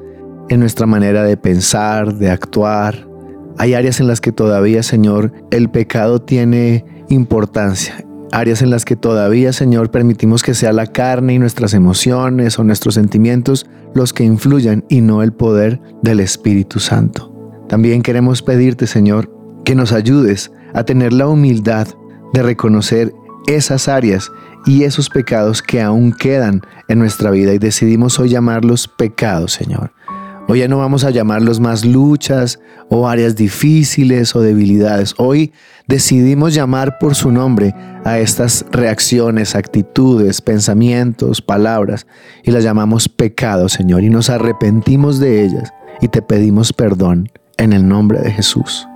en 0.49 0.61
nuestra 0.61 0.87
manera 0.87 1.23
de 1.23 1.37
pensar, 1.37 2.15
de 2.15 2.31
actuar. 2.31 3.09
Hay 3.59 3.75
áreas 3.75 4.01
en 4.01 4.09
las 4.09 4.21
que 4.21 4.33
todavía, 4.33 4.83
Señor, 4.83 5.33
el 5.51 5.71
pecado 5.71 6.21
tiene 6.21 6.85
importancia. 7.09 8.05
Áreas 8.33 8.63
en 8.63 8.71
las 8.71 8.85
que 8.85 8.97
todavía, 8.97 9.53
Señor, 9.53 9.91
permitimos 9.91 10.43
que 10.43 10.55
sea 10.55 10.73
la 10.73 10.87
carne 10.87 11.35
y 11.35 11.39
nuestras 11.39 11.75
emociones 11.75 12.59
o 12.59 12.65
nuestros 12.65 12.95
sentimientos 12.95 13.67
los 13.95 14.13
que 14.13 14.25
influyan 14.25 14.85
y 14.89 15.01
no 15.01 15.23
el 15.23 15.33
poder 15.33 15.81
del 16.03 16.21
Espíritu 16.21 16.79
Santo. 16.79 17.33
También 17.69 18.03
queremos 18.03 18.43
pedirte, 18.43 18.87
Señor, 18.87 19.31
que 19.65 19.75
nos 19.75 19.93
ayudes 19.93 20.53
a 20.75 20.85
tener 20.85 21.13
la 21.13 21.27
humildad 21.27 21.89
de 22.33 22.43
reconocer 22.43 23.13
esas 23.47 23.89
áreas 23.89 24.31
y 24.67 24.85
esos 24.85 25.09
pecados 25.09 25.63
que 25.63 25.81
aún 25.81 26.13
quedan 26.13 26.63
en 26.89 26.99
nuestra 26.99 27.31
vida 27.31 27.53
y 27.55 27.59
decidimos 27.59 28.19
hoy 28.19 28.31
llamarlos 28.31 28.89
pecados, 28.89 29.53
Señor. 29.53 29.93
Hoy 30.49 30.59
ya 30.59 30.69
no 30.69 30.79
vamos 30.79 31.05
a 31.05 31.11
llamarlos 31.11 31.61
más 31.61 31.85
luchas 31.85 32.59
o 32.89 33.09
áreas 33.09 33.37
difíciles 33.37 34.35
o 34.35 34.41
debilidades. 34.41 35.15
Hoy 35.17 35.53
decidimos 35.87 36.55
llamar 36.55 36.99
por 36.99 37.15
su 37.15 37.31
nombre 37.31 37.73
a 38.05 38.19
estas 38.19 38.65
reacciones, 38.73 39.55
actitudes, 39.55 40.43
pensamientos, 40.43 41.41
palabras 41.41 42.07
y 42.43 42.51
las 42.51 42.65
llamamos 42.65 43.09
pecados, 43.09 43.73
Señor, 43.73 44.03
y 44.03 44.11
nos 44.11 44.29
arrepentimos 44.29 45.21
de 45.21 45.45
ellas 45.45 45.73
y 46.01 46.09
te 46.09 46.21
pedimos 46.21 46.73
perdón 46.73 47.31
en 47.57 47.73
el 47.73 47.87
nombre 47.87 48.21
de 48.21 48.33
Jesús. 48.33 48.90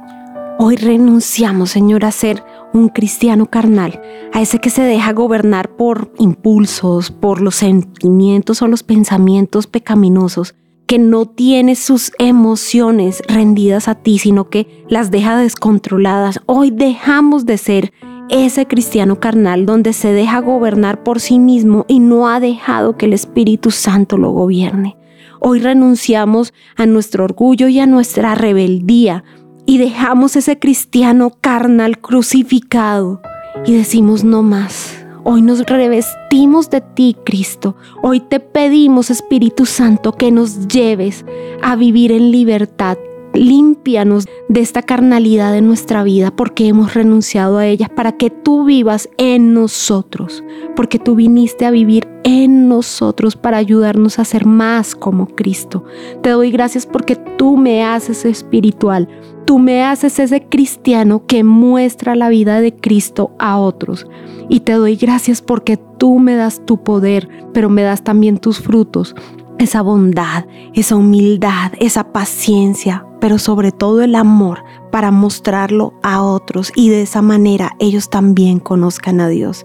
Hoy 0.57 0.77
renunciamos, 0.77 1.71
Señor, 1.71 2.05
a 2.05 2.13
ser 2.13 2.45
un 2.73 2.89
cristiano 2.89 3.47
carnal, 3.47 4.01
a 4.33 4.41
ese 4.41 4.61
que 4.61 4.71
se 4.71 4.83
deja 4.83 5.13
gobernar 5.13 5.75
por 5.77 6.13
impulsos, 6.19 7.11
por 7.11 7.41
los 7.41 7.57
sentimientos 7.57 8.63
o 8.63 8.69
los 8.69 8.85
pensamientos 8.85 9.67
pecaminosos 9.67 10.55
que 10.87 10.99
no 11.01 11.27
tiene 11.27 11.75
sus 11.75 12.13
emociones 12.19 13.21
rendidas 13.27 13.89
a 13.89 13.97
ti, 13.97 14.19
sino 14.19 14.49
que 14.49 14.85
las 14.89 15.11
deja 15.11 15.37
descontroladas. 15.37 16.41
Hoy 16.47 16.71
dejamos 16.71 17.47
de 17.47 17.59
ser 17.59 17.93
ese 18.31 18.67
cristiano 18.67 19.19
carnal 19.19 19.67
donde 19.67 19.93
se 19.93 20.13
deja 20.13 20.39
gobernar 20.41 21.03
por 21.03 21.21
sí 21.21 21.41
mismo 21.41 21.85
y 21.89 21.99
no 21.99 22.29
ha 22.29 22.39
dejado 22.39 22.97
que 22.97 23.07
el 23.07 23.13
Espíritu 23.13 23.73
Santo 23.73 24.19
lo 24.19 24.31
gobierne. 24.31 24.97
Hoy 25.41 25.59
renunciamos 25.59 26.55
a 26.77 26.87
nuestro 26.87 27.25
orgullo 27.25 27.69
y 27.69 27.81
a 27.81 27.87
nuestra 27.87 28.35
rebeldía 28.35 29.25
y 29.67 29.79
dejamos 29.79 30.37
ese 30.37 30.59
cristiano 30.59 31.31
carnal 31.41 31.99
crucificado 31.99 33.21
y 33.65 33.75
decimos 33.75 34.25
no 34.25 34.43
más. 34.43 35.05
Hoy 35.23 35.41
nos 35.41 35.61
revestimos 35.65 36.69
de 36.69 36.83
ti, 36.83 37.17
Cristo. 37.25 37.77
Hoy 38.03 38.21
te 38.21 38.41
pedimos, 38.41 39.11
Espíritu 39.11 39.65
Santo, 39.65 40.13
que 40.13 40.31
nos 40.31 40.69
lleves 40.69 41.25
a 41.63 41.77
vivir 41.77 42.13
en 42.13 42.31
libertad. 42.31 42.99
Límpianos 43.35 44.27
de 44.49 44.61
esta 44.61 44.83
carnalidad 44.83 45.53
de 45.53 45.61
nuestra 45.61 46.05
vida 46.05 46.31
porque 46.31 46.69
hemos 46.69 46.95
renunciado 46.95 47.59
a 47.59 47.67
ella 47.67 47.89
para 47.89 48.13
que 48.13 48.31
tú 48.31 48.65
vivas 48.65 49.09
en 49.19 49.53
nosotros, 49.53 50.45
porque 50.77 51.01
tú 51.01 51.17
viniste 51.17 51.67
a 51.67 51.73
vivir 51.73 52.09
en 52.23 52.69
nosotros 52.69 53.37
para 53.37 53.57
ayudarnos 53.57 54.19
a 54.19 54.25
ser 54.25 54.47
más 54.47 54.95
como 54.95 55.27
Cristo. 55.27 55.85
Te 56.23 56.31
doy 56.31 56.51
gracias 56.53 56.87
porque 56.87 57.17
tú 57.17 57.57
me 57.57 57.85
haces 57.85 58.25
espiritual, 58.25 59.09
tú 59.45 59.59
me 59.59 59.83
haces 59.83 60.19
ese 60.19 60.47
cristiano 60.47 61.27
que 61.27 61.45
muestra 61.45 62.15
la 62.15 62.29
vida 62.29 62.61
de 62.61 62.75
Cristo 62.75 63.33
a 63.39 63.59
otros. 63.59 64.07
Y 64.49 64.61
te 64.61 64.73
doy 64.73 64.97
gracias 64.97 65.43
porque 65.43 65.77
tú 65.77 66.19
me 66.19 66.37
das 66.37 66.65
tu 66.65 66.83
poder, 66.83 67.29
pero 67.53 67.69
me 67.69 67.83
das 67.83 68.05
también 68.05 68.39
tus 68.39 68.61
frutos, 68.61 69.15
esa 69.59 69.83
bondad, 69.83 70.47
esa 70.75 70.97
humildad, 70.97 71.73
esa 71.79 72.13
paciencia, 72.13 73.07
pero 73.25 73.39
sobre 73.39 73.73
todo 73.73 74.03
el 74.03 74.17
amor 74.17 74.63
para 74.93 75.11
mostrarlo 75.11 75.95
a 76.03 76.21
otros 76.21 76.71
y 76.77 76.91
de 76.91 77.01
esa 77.01 77.23
manera 77.23 77.75
ellos 77.79 78.11
también 78.11 78.59
conozcan 78.59 79.19
a 79.19 79.29
Dios. 79.29 79.65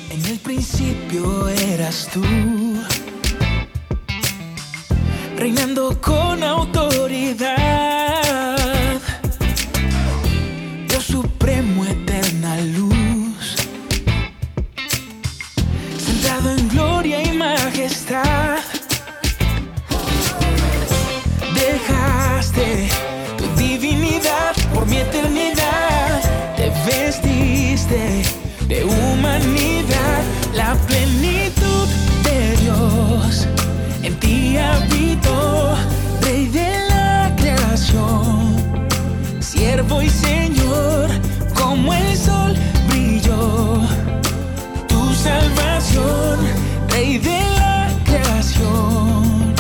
En 0.10 0.26
el 0.26 0.40
principio 0.40 1.48
eras 1.50 2.10
tú, 2.12 2.24
reinando 5.40 6.00
con 6.02 6.44
autoridad. 6.44 7.56
Dios 10.88 11.04
supremo, 11.06 11.86
eterna 11.86 12.58
luz, 12.78 13.56
sentado 15.98 16.52
en 16.52 16.68
gloria 16.68 17.24
y 17.24 17.32
majestad. 17.38 18.49
Rey 46.90 47.18
de 47.18 47.42
la 47.58 47.90
creación, 48.06 49.54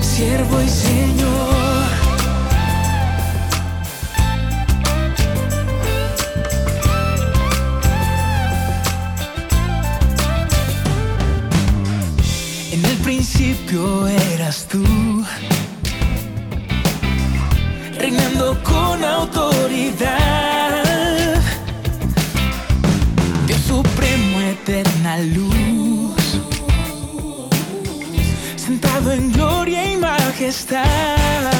siervo 0.00 0.60
y 0.62 0.68
Señor. 0.68 1.19
Eterna 25.10 25.18
luz, 25.18 26.40
sentado 28.56 29.12
en 29.12 29.32
gloria 29.32 29.92
y 29.92 29.96
majestad. 29.96 31.59